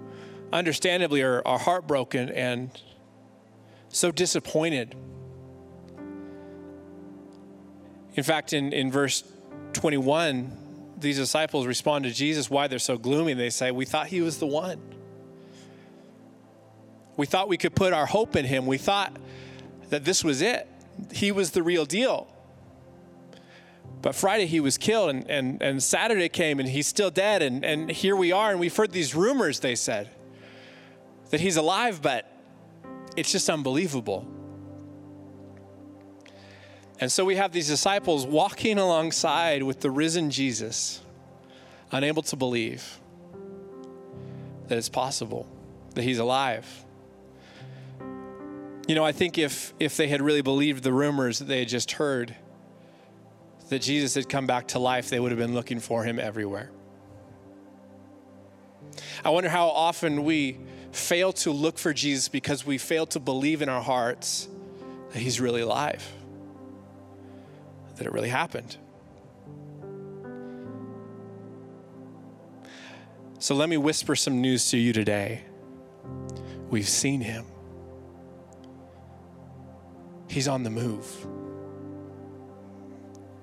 understandably, 0.52 1.22
are, 1.22 1.46
are 1.46 1.58
heartbroken 1.58 2.28
and 2.30 2.70
so 3.88 4.12
disappointed. 4.12 4.94
In 8.14 8.22
fact, 8.22 8.52
in, 8.52 8.72
in 8.72 8.90
verse 8.92 9.24
21, 9.72 10.56
these 11.00 11.16
disciples 11.16 11.66
respond 11.66 12.04
to 12.04 12.10
Jesus 12.10 12.50
why 12.50 12.66
they're 12.68 12.78
so 12.78 12.96
gloomy. 12.96 13.34
They 13.34 13.50
say, 13.50 13.70
We 13.70 13.84
thought 13.84 14.08
he 14.08 14.20
was 14.20 14.38
the 14.38 14.46
one. 14.46 14.80
We 17.16 17.26
thought 17.26 17.48
we 17.48 17.56
could 17.56 17.74
put 17.74 17.92
our 17.92 18.06
hope 18.06 18.36
in 18.36 18.44
him. 18.44 18.66
We 18.66 18.78
thought 18.78 19.16
that 19.90 20.04
this 20.04 20.24
was 20.24 20.40
it. 20.40 20.66
He 21.12 21.32
was 21.32 21.50
the 21.50 21.62
real 21.62 21.84
deal. 21.84 22.32
But 24.02 24.14
Friday 24.14 24.46
he 24.46 24.60
was 24.60 24.78
killed, 24.78 25.10
and, 25.10 25.28
and, 25.28 25.62
and 25.62 25.82
Saturday 25.82 26.30
came 26.30 26.58
and 26.58 26.68
he's 26.68 26.86
still 26.86 27.10
dead. 27.10 27.42
And, 27.42 27.64
and 27.64 27.90
here 27.90 28.16
we 28.16 28.32
are, 28.32 28.50
and 28.50 28.58
we've 28.58 28.74
heard 28.74 28.92
these 28.92 29.14
rumors, 29.14 29.60
they 29.60 29.74
said, 29.74 30.08
that 31.30 31.40
he's 31.40 31.56
alive, 31.56 32.00
but 32.00 32.26
it's 33.16 33.30
just 33.30 33.50
unbelievable. 33.50 34.26
And 37.00 37.10
so 37.10 37.24
we 37.24 37.36
have 37.36 37.50
these 37.50 37.66
disciples 37.66 38.26
walking 38.26 38.76
alongside 38.76 39.62
with 39.62 39.80
the 39.80 39.90
risen 39.90 40.30
Jesus, 40.30 41.00
unable 41.90 42.22
to 42.24 42.36
believe 42.36 43.00
that 44.68 44.76
it's 44.76 44.90
possible, 44.90 45.48
that 45.94 46.02
he's 46.02 46.18
alive. 46.18 46.66
You 48.86 48.94
know, 48.94 49.04
I 49.04 49.12
think 49.12 49.38
if, 49.38 49.72
if 49.80 49.96
they 49.96 50.08
had 50.08 50.20
really 50.20 50.42
believed 50.42 50.82
the 50.82 50.92
rumors 50.92 51.38
that 51.38 51.46
they 51.46 51.60
had 51.60 51.68
just 51.68 51.92
heard, 51.92 52.36
that 53.70 53.80
Jesus 53.80 54.14
had 54.14 54.28
come 54.28 54.46
back 54.46 54.68
to 54.68 54.78
life, 54.78 55.08
they 55.08 55.18
would 55.18 55.30
have 55.30 55.38
been 55.38 55.54
looking 55.54 55.80
for 55.80 56.04
him 56.04 56.18
everywhere. 56.18 56.70
I 59.24 59.30
wonder 59.30 59.48
how 59.48 59.68
often 59.68 60.24
we 60.24 60.58
fail 60.92 61.32
to 61.32 61.50
look 61.50 61.78
for 61.78 61.94
Jesus 61.94 62.28
because 62.28 62.66
we 62.66 62.76
fail 62.76 63.06
to 63.06 63.20
believe 63.20 63.62
in 63.62 63.70
our 63.70 63.82
hearts 63.82 64.48
that 65.12 65.20
he's 65.20 65.40
really 65.40 65.62
alive 65.62 66.06
that 68.00 68.06
it 68.06 68.14
really 68.14 68.30
happened. 68.30 68.78
So 73.38 73.54
let 73.54 73.68
me 73.68 73.76
whisper 73.76 74.16
some 74.16 74.40
news 74.40 74.70
to 74.70 74.78
you 74.78 74.94
today. 74.94 75.42
We've 76.70 76.88
seen 76.88 77.20
him. 77.20 77.44
He's 80.28 80.48
on 80.48 80.62
the 80.62 80.70
move. 80.70 81.26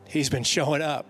He's 0.07 0.27
been 0.27 0.43
showing 0.43 0.81
up. 0.81 1.05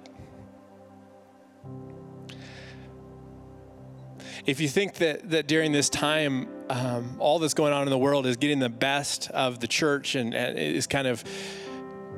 If 4.46 4.60
you 4.60 4.68
think 4.68 4.96
that, 4.96 5.30
that 5.30 5.48
during 5.48 5.72
this 5.72 5.90
time, 5.90 6.50
um, 6.70 7.16
all 7.20 7.40
that's 7.40 7.54
going 7.54 7.72
on 7.72 7.84
in 7.84 7.92
the 7.92 7.98
world 7.98 8.26
is 8.26 8.36
getting 8.36 8.60
the 8.60 8.68
best 8.68 9.32
of 9.32 9.62
the 9.62 9.68
church 9.68 10.16
and, 10.16 10.34
and 10.34 10.60
is 10.60 10.86
kind 10.86 11.08
of 11.08 11.24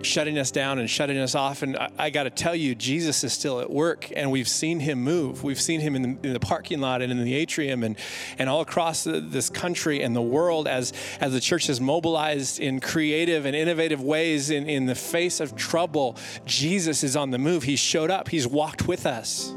shutting 0.01 0.37
us 0.37 0.51
down 0.51 0.79
and 0.79 0.89
shutting 0.89 1.17
us 1.17 1.35
off. 1.35 1.61
And 1.61 1.77
I, 1.77 1.89
I 1.97 2.09
got 2.09 2.23
to 2.23 2.29
tell 2.29 2.55
you, 2.55 2.75
Jesus 2.75 3.23
is 3.23 3.33
still 3.33 3.59
at 3.59 3.69
work, 3.69 4.11
and 4.15 4.31
we've 4.31 4.47
seen 4.47 4.79
him 4.79 5.03
move. 5.03 5.43
We've 5.43 5.59
seen 5.59 5.79
him 5.81 5.95
in 5.95 6.01
the, 6.01 6.27
in 6.27 6.33
the 6.33 6.39
parking 6.39 6.79
lot 6.79 7.01
and 7.01 7.11
in 7.11 7.23
the 7.23 7.33
atrium 7.33 7.83
and, 7.83 7.97
and 8.37 8.49
all 8.49 8.61
across 8.61 9.03
the, 9.03 9.19
this 9.19 9.49
country 9.49 10.01
and 10.01 10.15
the 10.15 10.21
world 10.21 10.67
as, 10.67 10.93
as 11.19 11.33
the 11.33 11.39
church 11.39 11.67
has 11.67 11.81
mobilized 11.81 12.59
in 12.59 12.79
creative 12.79 13.45
and 13.45 13.55
innovative 13.55 14.01
ways 14.01 14.49
in, 14.49 14.69
in 14.69 14.85
the 14.85 14.95
face 14.95 15.39
of 15.39 15.55
trouble. 15.55 16.17
Jesus 16.45 17.03
is 17.03 17.15
on 17.15 17.31
the 17.31 17.39
move. 17.39 17.63
He 17.63 17.75
showed 17.75 18.11
up, 18.11 18.29
he's 18.29 18.47
walked 18.47 18.87
with 18.87 19.05
us. 19.05 19.53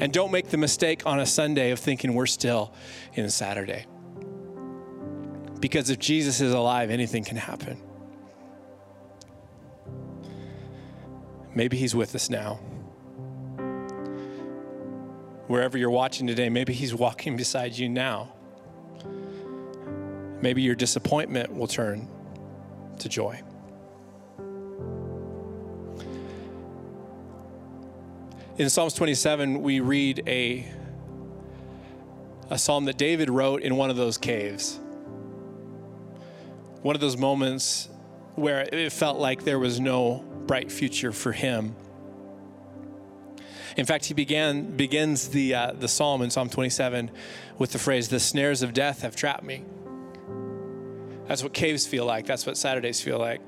And 0.00 0.12
don't 0.12 0.32
make 0.32 0.48
the 0.48 0.56
mistake 0.56 1.06
on 1.06 1.20
a 1.20 1.26
Sunday 1.26 1.70
of 1.70 1.78
thinking 1.78 2.14
we're 2.14 2.26
still 2.26 2.72
in 3.14 3.28
Saturday. 3.30 3.86
Because 5.60 5.90
if 5.90 5.98
Jesus 5.98 6.40
is 6.40 6.52
alive, 6.52 6.90
anything 6.90 7.24
can 7.24 7.36
happen. 7.36 7.80
Maybe 11.54 11.76
He's 11.76 11.94
with 11.94 12.14
us 12.14 12.30
now. 12.30 12.54
Wherever 15.48 15.76
you're 15.76 15.90
watching 15.90 16.26
today, 16.26 16.48
maybe 16.48 16.72
He's 16.72 16.94
walking 17.06 17.36
beside 17.36 17.76
you 17.76 17.88
now. 17.88 18.32
Maybe 20.40 20.62
your 20.62 20.74
disappointment 20.74 21.54
will 21.54 21.68
turn 21.68 22.08
to 22.98 23.08
joy. 23.08 23.40
In 28.58 28.68
Psalms 28.68 28.94
27, 28.94 29.62
we 29.62 29.80
read 29.80 30.22
a, 30.26 30.68
a 32.50 32.58
psalm 32.58 32.84
that 32.84 32.98
David 32.98 33.30
wrote 33.30 33.62
in 33.62 33.76
one 33.76 33.88
of 33.88 33.96
those 33.96 34.18
caves. 34.18 34.78
One 36.82 36.94
of 36.94 37.00
those 37.00 37.16
moments 37.16 37.88
where 38.34 38.68
it 38.72 38.92
felt 38.92 39.18
like 39.18 39.44
there 39.44 39.58
was 39.58 39.80
no 39.80 40.24
bright 40.46 40.70
future 40.70 41.12
for 41.12 41.32
him. 41.32 41.74
In 43.76 43.86
fact, 43.86 44.04
he 44.04 44.14
began 44.14 44.76
begins 44.76 45.28
the 45.28 45.54
uh, 45.54 45.72
the 45.72 45.88
psalm 45.88 46.22
in 46.22 46.30
Psalm 46.30 46.50
27 46.50 47.10
with 47.58 47.72
the 47.72 47.78
phrase, 47.78 48.08
"The 48.08 48.20
snares 48.20 48.62
of 48.62 48.74
death 48.74 49.02
have 49.02 49.16
trapped 49.16 49.44
me." 49.44 49.64
That's 51.26 51.42
what 51.42 51.54
caves 51.54 51.86
feel 51.86 52.04
like. 52.04 52.26
That's 52.26 52.46
what 52.46 52.56
Saturdays 52.56 53.00
feel 53.00 53.18
like. 53.18 53.40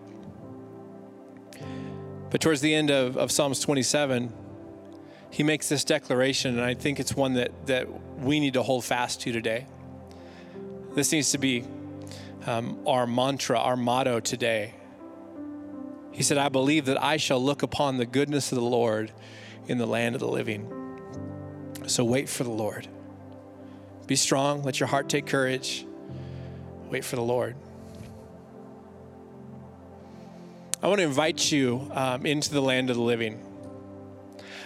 But 2.30 2.40
towards 2.40 2.60
the 2.60 2.74
end 2.74 2.90
of, 2.90 3.16
of 3.16 3.30
Psalms 3.30 3.60
27, 3.60 4.32
he 5.30 5.42
makes 5.42 5.68
this 5.68 5.84
declaration, 5.84 6.58
and 6.58 6.64
I 6.64 6.74
think 6.74 6.98
it's 6.98 7.14
one 7.14 7.34
that, 7.34 7.66
that 7.66 7.86
we 8.20 8.40
need 8.40 8.54
to 8.54 8.62
hold 8.62 8.84
fast 8.84 9.20
to 9.22 9.32
today. 9.32 9.66
This 10.94 11.12
needs 11.12 11.32
to 11.32 11.38
be 11.38 11.64
um, 12.46 12.78
our 12.86 13.06
mantra, 13.06 13.58
our 13.58 13.76
motto 13.76 14.20
today. 14.20 14.74
He 16.14 16.22
said, 16.22 16.38
I 16.38 16.48
believe 16.48 16.86
that 16.86 17.02
I 17.02 17.16
shall 17.16 17.42
look 17.42 17.64
upon 17.64 17.96
the 17.96 18.06
goodness 18.06 18.52
of 18.52 18.56
the 18.56 18.64
Lord 18.64 19.10
in 19.66 19.78
the 19.78 19.86
land 19.86 20.14
of 20.14 20.20
the 20.20 20.28
living. 20.28 20.70
So 21.86 22.04
wait 22.04 22.28
for 22.28 22.44
the 22.44 22.52
Lord. 22.52 22.86
Be 24.06 24.14
strong, 24.14 24.62
let 24.62 24.78
your 24.78 24.86
heart 24.86 25.08
take 25.08 25.26
courage. 25.26 25.84
Wait 26.88 27.04
for 27.04 27.16
the 27.16 27.22
Lord. 27.22 27.56
I 30.80 30.86
want 30.86 31.00
to 31.00 31.04
invite 31.04 31.50
you 31.50 31.90
um, 31.92 32.24
into 32.26 32.52
the 32.52 32.62
land 32.62 32.90
of 32.90 32.96
the 32.96 33.02
living. 33.02 33.42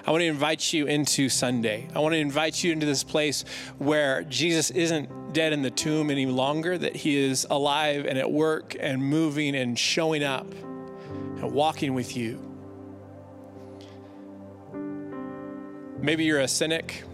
I 0.06 0.10
want 0.10 0.20
to 0.20 0.26
invite 0.26 0.72
you 0.74 0.86
into 0.86 1.30
Sunday. 1.30 1.88
I 1.94 2.00
want 2.00 2.12
to 2.12 2.18
invite 2.18 2.62
you 2.62 2.72
into 2.72 2.84
this 2.84 3.04
place 3.04 3.44
where 3.78 4.22
Jesus 4.24 4.70
isn't 4.70 5.32
dead 5.32 5.54
in 5.54 5.62
the 5.62 5.70
tomb 5.70 6.10
any 6.10 6.26
longer, 6.26 6.76
that 6.76 6.96
he 6.96 7.16
is 7.16 7.46
alive 7.48 8.04
and 8.04 8.18
at 8.18 8.30
work 8.30 8.76
and 8.78 9.02
moving 9.02 9.54
and 9.54 9.78
showing 9.78 10.22
up 10.22 10.46
and 11.40 11.52
walking 11.52 11.94
with 11.94 12.16
you. 12.16 12.40
Maybe 16.00 16.24
you're 16.24 16.40
a 16.40 16.48
cynic. 16.48 17.04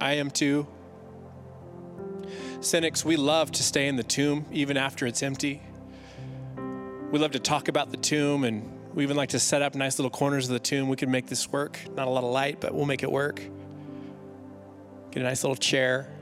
I 0.00 0.14
am 0.14 0.30
too. 0.30 0.66
Cynics, 2.60 3.04
we 3.04 3.16
love 3.16 3.52
to 3.52 3.62
stay 3.62 3.86
in 3.86 3.96
the 3.96 4.02
tomb 4.02 4.46
even 4.50 4.76
after 4.76 5.06
it's 5.06 5.22
empty. 5.22 5.62
We 7.10 7.18
love 7.18 7.32
to 7.32 7.38
talk 7.38 7.68
about 7.68 7.90
the 7.90 7.96
tomb 7.96 8.44
and 8.44 8.70
we 8.94 9.02
even 9.02 9.16
like 9.16 9.30
to 9.30 9.40
set 9.40 9.62
up 9.62 9.74
nice 9.74 9.98
little 9.98 10.10
corners 10.10 10.48
of 10.48 10.52
the 10.52 10.60
tomb. 10.60 10.88
We 10.88 10.96
can 10.96 11.10
make 11.10 11.26
this 11.26 11.50
work. 11.50 11.78
Not 11.94 12.06
a 12.06 12.10
lot 12.10 12.24
of 12.24 12.30
light, 12.30 12.60
but 12.60 12.74
we'll 12.74 12.86
make 12.86 13.02
it 13.02 13.10
work. 13.10 13.40
Get 15.10 15.20
a 15.20 15.24
nice 15.24 15.42
little 15.42 15.56
chair. 15.56 16.13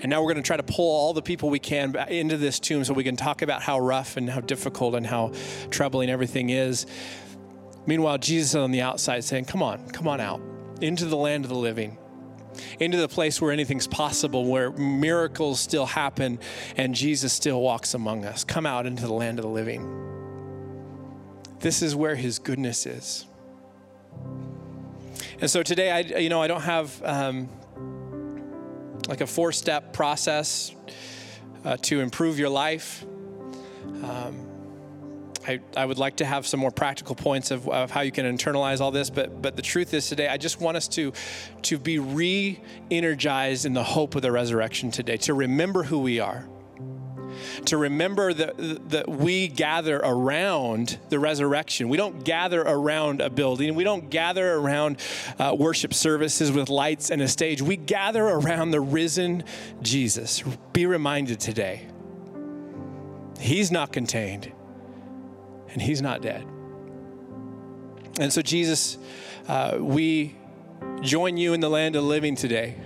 And 0.00 0.10
now 0.10 0.22
we're 0.22 0.32
going 0.32 0.42
to 0.42 0.46
try 0.46 0.56
to 0.56 0.62
pull 0.62 0.90
all 0.90 1.12
the 1.12 1.22
people 1.22 1.50
we 1.50 1.58
can 1.58 1.94
into 2.08 2.36
this 2.36 2.58
tomb 2.58 2.84
so 2.84 2.92
we 2.92 3.04
can 3.04 3.16
talk 3.16 3.42
about 3.42 3.62
how 3.62 3.78
rough 3.78 4.16
and 4.16 4.28
how 4.28 4.40
difficult 4.40 4.94
and 4.94 5.06
how 5.06 5.32
troubling 5.70 6.10
everything 6.10 6.50
is. 6.50 6.86
Meanwhile, 7.86 8.18
Jesus 8.18 8.50
is 8.50 8.56
on 8.56 8.70
the 8.70 8.80
outside 8.80 9.24
saying, 9.24 9.44
Come 9.46 9.62
on, 9.62 9.88
come 9.90 10.08
on 10.08 10.20
out 10.20 10.40
into 10.80 11.04
the 11.04 11.16
land 11.16 11.44
of 11.44 11.48
the 11.48 11.56
living, 11.56 11.98
into 12.80 12.96
the 12.96 13.08
place 13.08 13.40
where 13.40 13.52
anything's 13.52 13.86
possible, 13.86 14.44
where 14.46 14.70
miracles 14.72 15.60
still 15.60 15.86
happen 15.86 16.38
and 16.76 16.94
Jesus 16.94 17.32
still 17.32 17.60
walks 17.60 17.94
among 17.94 18.24
us. 18.24 18.44
Come 18.44 18.66
out 18.66 18.86
into 18.86 19.06
the 19.06 19.12
land 19.12 19.38
of 19.38 19.44
the 19.44 19.50
living. 19.50 19.98
This 21.60 21.82
is 21.82 21.94
where 21.94 22.16
his 22.16 22.40
goodness 22.40 22.86
is. 22.86 23.26
And 25.40 25.50
so 25.50 25.62
today, 25.62 25.90
I, 25.90 26.00
you 26.18 26.28
know, 26.28 26.42
I 26.42 26.48
don't 26.48 26.62
have 26.62 27.00
um, 27.04 27.48
like 29.08 29.20
a 29.20 29.26
four 29.26 29.52
step 29.52 29.92
process 29.92 30.74
uh, 31.64 31.76
to 31.82 32.00
improve 32.00 32.38
your 32.38 32.48
life. 32.48 33.04
Um, 34.02 34.48
I, 35.46 35.60
I 35.76 35.84
would 35.84 35.98
like 35.98 36.16
to 36.18 36.24
have 36.24 36.46
some 36.46 36.60
more 36.60 36.70
practical 36.70 37.14
points 37.14 37.50
of, 37.50 37.68
of 37.68 37.90
how 37.90 38.02
you 38.02 38.12
can 38.12 38.24
internalize 38.24 38.80
all 38.80 38.92
this, 38.92 39.10
but 39.10 39.42
but 39.42 39.56
the 39.56 39.62
truth 39.62 39.92
is 39.92 40.08
today, 40.08 40.28
I 40.28 40.36
just 40.36 40.60
want 40.60 40.76
us 40.76 40.88
to 40.88 41.12
to 41.62 41.78
be 41.78 41.98
re-energized 41.98 43.66
in 43.66 43.72
the 43.72 43.82
hope 43.82 44.14
of 44.14 44.22
the 44.22 44.30
resurrection 44.30 44.90
today, 44.90 45.16
to 45.18 45.34
remember 45.34 45.82
who 45.82 45.98
we 45.98 46.20
are, 46.20 46.46
to 47.66 47.76
remember 47.76 48.32
that, 48.32 49.04
we 49.08 49.48
gather 49.48 49.98
around 49.98 50.98
the 51.08 51.18
resurrection. 51.18 51.88
We 51.88 51.96
don't 51.96 52.24
gather 52.24 52.62
around 52.62 53.20
a 53.20 53.30
building, 53.30 53.74
we 53.74 53.84
don't 53.84 54.10
gather 54.10 54.54
around 54.54 54.98
uh, 55.38 55.54
worship 55.58 55.94
services 55.94 56.52
with 56.52 56.68
lights 56.68 57.10
and 57.10 57.20
a 57.22 57.28
stage. 57.28 57.62
We 57.62 57.76
gather 57.76 58.24
around 58.24 58.70
the 58.70 58.80
risen 58.80 59.44
Jesus. 59.82 60.42
Be 60.72 60.86
reminded 60.86 61.40
today, 61.40 61.86
He's 63.38 63.70
not 63.70 63.92
contained 63.92 64.52
and 65.70 65.82
He's 65.82 66.02
not 66.02 66.22
dead. 66.22 66.46
And 68.20 68.32
so, 68.32 68.42
Jesus, 68.42 68.98
uh, 69.48 69.78
we 69.80 70.36
join 71.00 71.36
you 71.36 71.54
in 71.54 71.60
the 71.60 71.70
land 71.70 71.96
of 71.96 72.04
living 72.04 72.36
today 72.36 72.76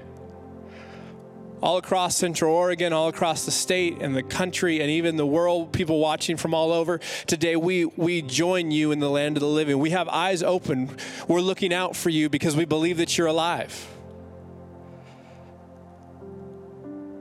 all 1.62 1.79
across 1.79 2.16
Central 2.16 2.55
Oregon, 2.55 2.92
all 2.92 3.09
across 3.09 3.45
the 3.45 3.51
state 3.51 3.99
and 4.01 4.14
the 4.14 4.23
country, 4.23 4.81
and 4.81 4.90
even 4.90 5.16
the 5.16 5.27
world, 5.27 5.73
people 5.73 5.99
watching 5.99 6.37
from 6.37 6.55
all 6.55 6.73
over. 6.73 7.01
Today, 7.27 7.57
we, 7.57 7.87
we 7.87 8.23
join 8.23 8.71
you 8.71 8.92
in 8.92 9.01
the 9.01 9.11
land 9.11 9.37
of 9.37 9.40
the 9.40 9.49
living. 9.49 9.79
We 9.79 9.90
have 9.90 10.09
eyes 10.09 10.42
open. 10.42 10.97
We're 11.29 11.40
looking 11.40 11.73
out 11.73 11.97
for 11.97 12.11
you 12.11 12.29
because 12.29 12.57
we 12.57 12.64
believe 12.64 12.99
that 12.99 13.16
you're 13.16 13.27
alive. 13.27 13.88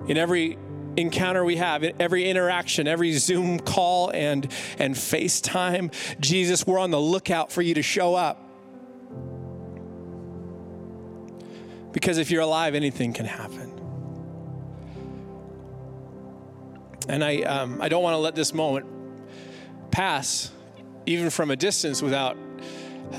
In 0.07 0.17
every 0.17 0.57
encounter 0.97 1.43
we 1.43 1.57
have, 1.57 1.83
in 1.83 1.93
every 1.99 2.29
interaction, 2.29 2.87
every 2.87 3.13
Zoom 3.13 3.59
call 3.59 4.09
and, 4.11 4.51
and 4.77 4.95
FaceTime, 4.95 5.93
Jesus, 6.19 6.67
we're 6.67 6.79
on 6.79 6.91
the 6.91 6.99
lookout 6.99 7.51
for 7.51 7.61
you 7.61 7.73
to 7.73 7.81
show 7.81 8.15
up. 8.15 8.41
Because 11.91 12.17
if 12.17 12.29
you're 12.29 12.41
alive, 12.41 12.75
anything 12.75 13.13
can 13.13 13.25
happen. 13.25 13.64
And 17.07 17.23
I, 17.23 17.41
um, 17.41 17.81
I 17.81 17.89
don't 17.89 18.03
want 18.03 18.13
to 18.13 18.19
let 18.19 18.35
this 18.35 18.53
moment 18.53 18.85
pass, 19.91 20.51
even 21.05 21.29
from 21.29 21.51
a 21.51 21.55
distance, 21.55 22.01
without 22.01 22.37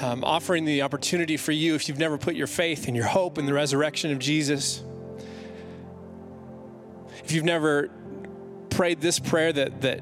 um, 0.02 0.24
offering 0.24 0.64
the 0.64 0.82
opportunity 0.82 1.36
for 1.36 1.52
you, 1.52 1.74
if 1.74 1.88
you've 1.88 1.98
never 1.98 2.18
put 2.18 2.34
your 2.34 2.46
faith 2.46 2.86
and 2.86 2.96
your 2.96 3.06
hope 3.06 3.38
in 3.38 3.46
the 3.46 3.54
resurrection 3.54 4.10
of 4.10 4.18
Jesus, 4.18 4.82
if 7.24 7.32
you've 7.32 7.44
never 7.44 7.90
prayed 8.70 9.00
this 9.00 9.18
prayer 9.18 9.52
that, 9.52 9.80
that 9.80 10.00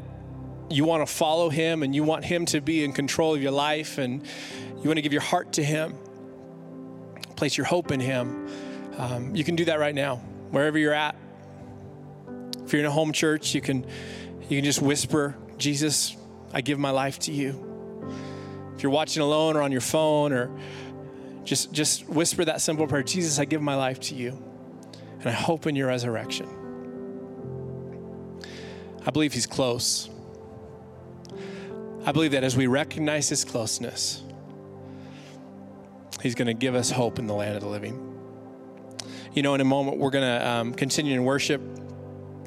you 0.71 0.85
want 0.85 1.07
to 1.07 1.13
follow 1.13 1.49
him 1.49 1.83
and 1.83 1.95
you 1.95 2.03
want 2.03 2.25
him 2.25 2.47
to 2.47 2.61
be 2.61 2.85
in 2.85 2.93
control 2.93 3.35
of 3.35 3.43
your 3.43 3.53
life 3.53 3.99
and 3.99 4.23
you 4.83 4.89
want 4.89 4.97
to 4.97 5.03
give 5.03 5.13
your 5.13 5.23
heart 5.23 5.53
to 5.53 5.63
him, 5.63 5.97
place 7.37 7.57
your 7.57 7.67
hope 7.67 7.93
in 7.93 8.01
him, 8.01 8.49
um, 8.97 9.35
you 9.35 9.45
can 9.45 9.57
do 9.57 9.65
that 9.67 9.79
right 9.79 9.95
now, 9.95 10.17
wherever 10.51 10.79
you're 10.79 10.95
at. 10.95 11.17
If 12.65 12.73
you're 12.73 12.81
in 12.81 12.87
a 12.87 12.91
home 12.91 13.13
church, 13.13 13.55
you 13.55 13.61
can 13.61 13.85
you 14.49 14.59
can 14.59 14.65
just 14.65 14.83
whisper, 14.83 15.37
"Jesus, 15.59 16.17
I 16.53 16.61
give 16.61 16.79
my 16.79 16.91
life 16.91 17.19
to 17.21 17.33
you." 17.33 17.71
If 18.77 18.83
you're 18.83 18.93
watching 18.93 19.23
alone 19.23 19.57
or 19.57 19.63
on 19.63 19.73
your 19.73 19.81
phone 19.81 20.33
or 20.33 20.51
just 21.45 21.73
just 21.73 22.09
whisper 22.09 22.45
that 22.45 22.61
simple 22.61 22.87
prayer, 22.87 23.03
"Jesus, 23.03 23.39
I 23.39 23.45
give 23.45 23.63
my 23.63 23.75
life 23.75 24.01
to 24.01 24.15
you." 24.15 24.39
And 25.21 25.29
I 25.29 25.33
hope 25.33 25.67
in 25.67 25.77
your 25.77 25.89
resurrection. 25.89 26.49
I 29.07 29.11
believe 29.11 29.33
he's 29.33 29.47
close. 29.47 30.09
I 32.07 32.13
believe 32.13 32.33
that 32.33 32.45
as 32.45 32.57
we 32.57 32.67
recognize 32.67 33.29
his 33.31 33.45
closeness, 33.45 34.23
he's 36.23 36.35
going 36.35 36.47
to 36.47 36.55
give 36.55 36.75
us 36.75 36.91
hope 36.91 37.19
in 37.19 37.27
the 37.27 37.35
land 37.35 37.55
of 37.55 37.63
the 37.63 37.69
living. 37.69 37.99
You 39.33 39.43
know, 39.43 39.55
in 39.55 39.61
a 39.61 39.65
moment, 39.65 39.99
we're 39.99 40.11
going 40.11 40.25
to 40.25 40.49
um, 40.49 40.75
continue 40.75 41.15
in 41.15 41.25
worship. 41.25 41.63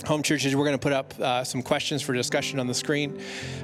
Home 0.06 0.24
churches, 0.24 0.56
we're 0.56 0.64
going 0.64 0.78
to 0.78 0.82
put 0.82 0.94
up 0.94 1.20
uh, 1.20 1.44
some 1.44 1.62
questions 1.62 2.02
for 2.02 2.14
discussion 2.14 2.60
on 2.60 2.68
the 2.68 2.74
screen. 2.74 3.20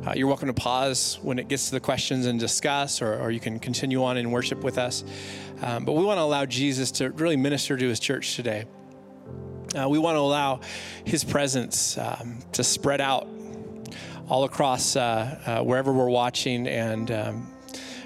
Uh, 0.05 0.13
you're 0.15 0.27
welcome 0.27 0.47
to 0.47 0.53
pause 0.53 1.19
when 1.21 1.39
it 1.39 1.47
gets 1.47 1.67
to 1.67 1.71
the 1.71 1.79
questions 1.79 2.25
and 2.25 2.39
discuss, 2.39 3.01
or, 3.01 3.17
or 3.19 3.31
you 3.31 3.39
can 3.39 3.59
continue 3.59 4.03
on 4.03 4.17
in 4.17 4.29
worship 4.31 4.61
with 4.63 4.77
us. 4.77 5.05
Um, 5.61 5.85
but 5.85 5.93
we 5.93 6.03
want 6.03 6.17
to 6.17 6.21
allow 6.23 6.45
Jesus 6.45 6.91
to 6.91 7.11
really 7.11 7.37
minister 7.37 7.77
to 7.77 7.87
his 7.87 7.99
church 7.99 8.35
today. 8.35 8.65
Uh, 9.79 9.87
we 9.87 9.99
want 9.99 10.15
to 10.15 10.19
allow 10.19 10.59
his 11.05 11.23
presence 11.23 11.97
um, 11.97 12.39
to 12.51 12.63
spread 12.63 12.99
out 12.99 13.27
all 14.27 14.43
across 14.43 14.95
uh, 14.95 15.39
uh, 15.45 15.63
wherever 15.63 15.93
we're 15.93 16.09
watching 16.09 16.67
and 16.67 17.11
um, 17.11 17.52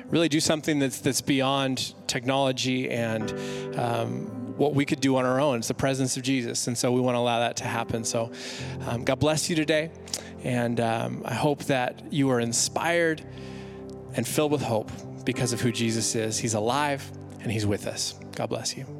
really 0.09 0.29
do 0.29 0.39
something 0.39 0.79
that's, 0.79 0.99
that's 0.99 1.21
beyond 1.21 1.93
technology 2.07 2.89
and 2.89 3.31
um, 3.77 4.55
what 4.57 4.73
we 4.73 4.85
could 4.85 4.99
do 5.01 5.17
on 5.17 5.25
our 5.25 5.39
own. 5.39 5.59
It's 5.59 5.67
the 5.67 5.73
presence 5.73 6.17
of 6.17 6.23
Jesus. 6.23 6.67
And 6.67 6.77
so 6.77 6.91
we 6.91 7.01
want 7.01 7.15
to 7.15 7.19
allow 7.19 7.39
that 7.39 7.57
to 7.57 7.65
happen. 7.65 8.03
So 8.03 8.31
um, 8.87 9.03
God 9.03 9.19
bless 9.19 9.49
you 9.49 9.55
today. 9.55 9.91
And 10.43 10.79
um, 10.79 11.21
I 11.25 11.33
hope 11.33 11.65
that 11.65 12.11
you 12.11 12.29
are 12.31 12.39
inspired 12.39 13.23
and 14.15 14.27
filled 14.27 14.51
with 14.51 14.61
hope 14.61 14.91
because 15.25 15.53
of 15.53 15.61
who 15.61 15.71
Jesus 15.71 16.15
is. 16.15 16.37
He's 16.39 16.53
alive 16.53 17.09
and 17.41 17.51
he's 17.51 17.65
with 17.65 17.85
us. 17.85 18.15
God 18.35 18.47
bless 18.47 18.75
you. 18.75 18.96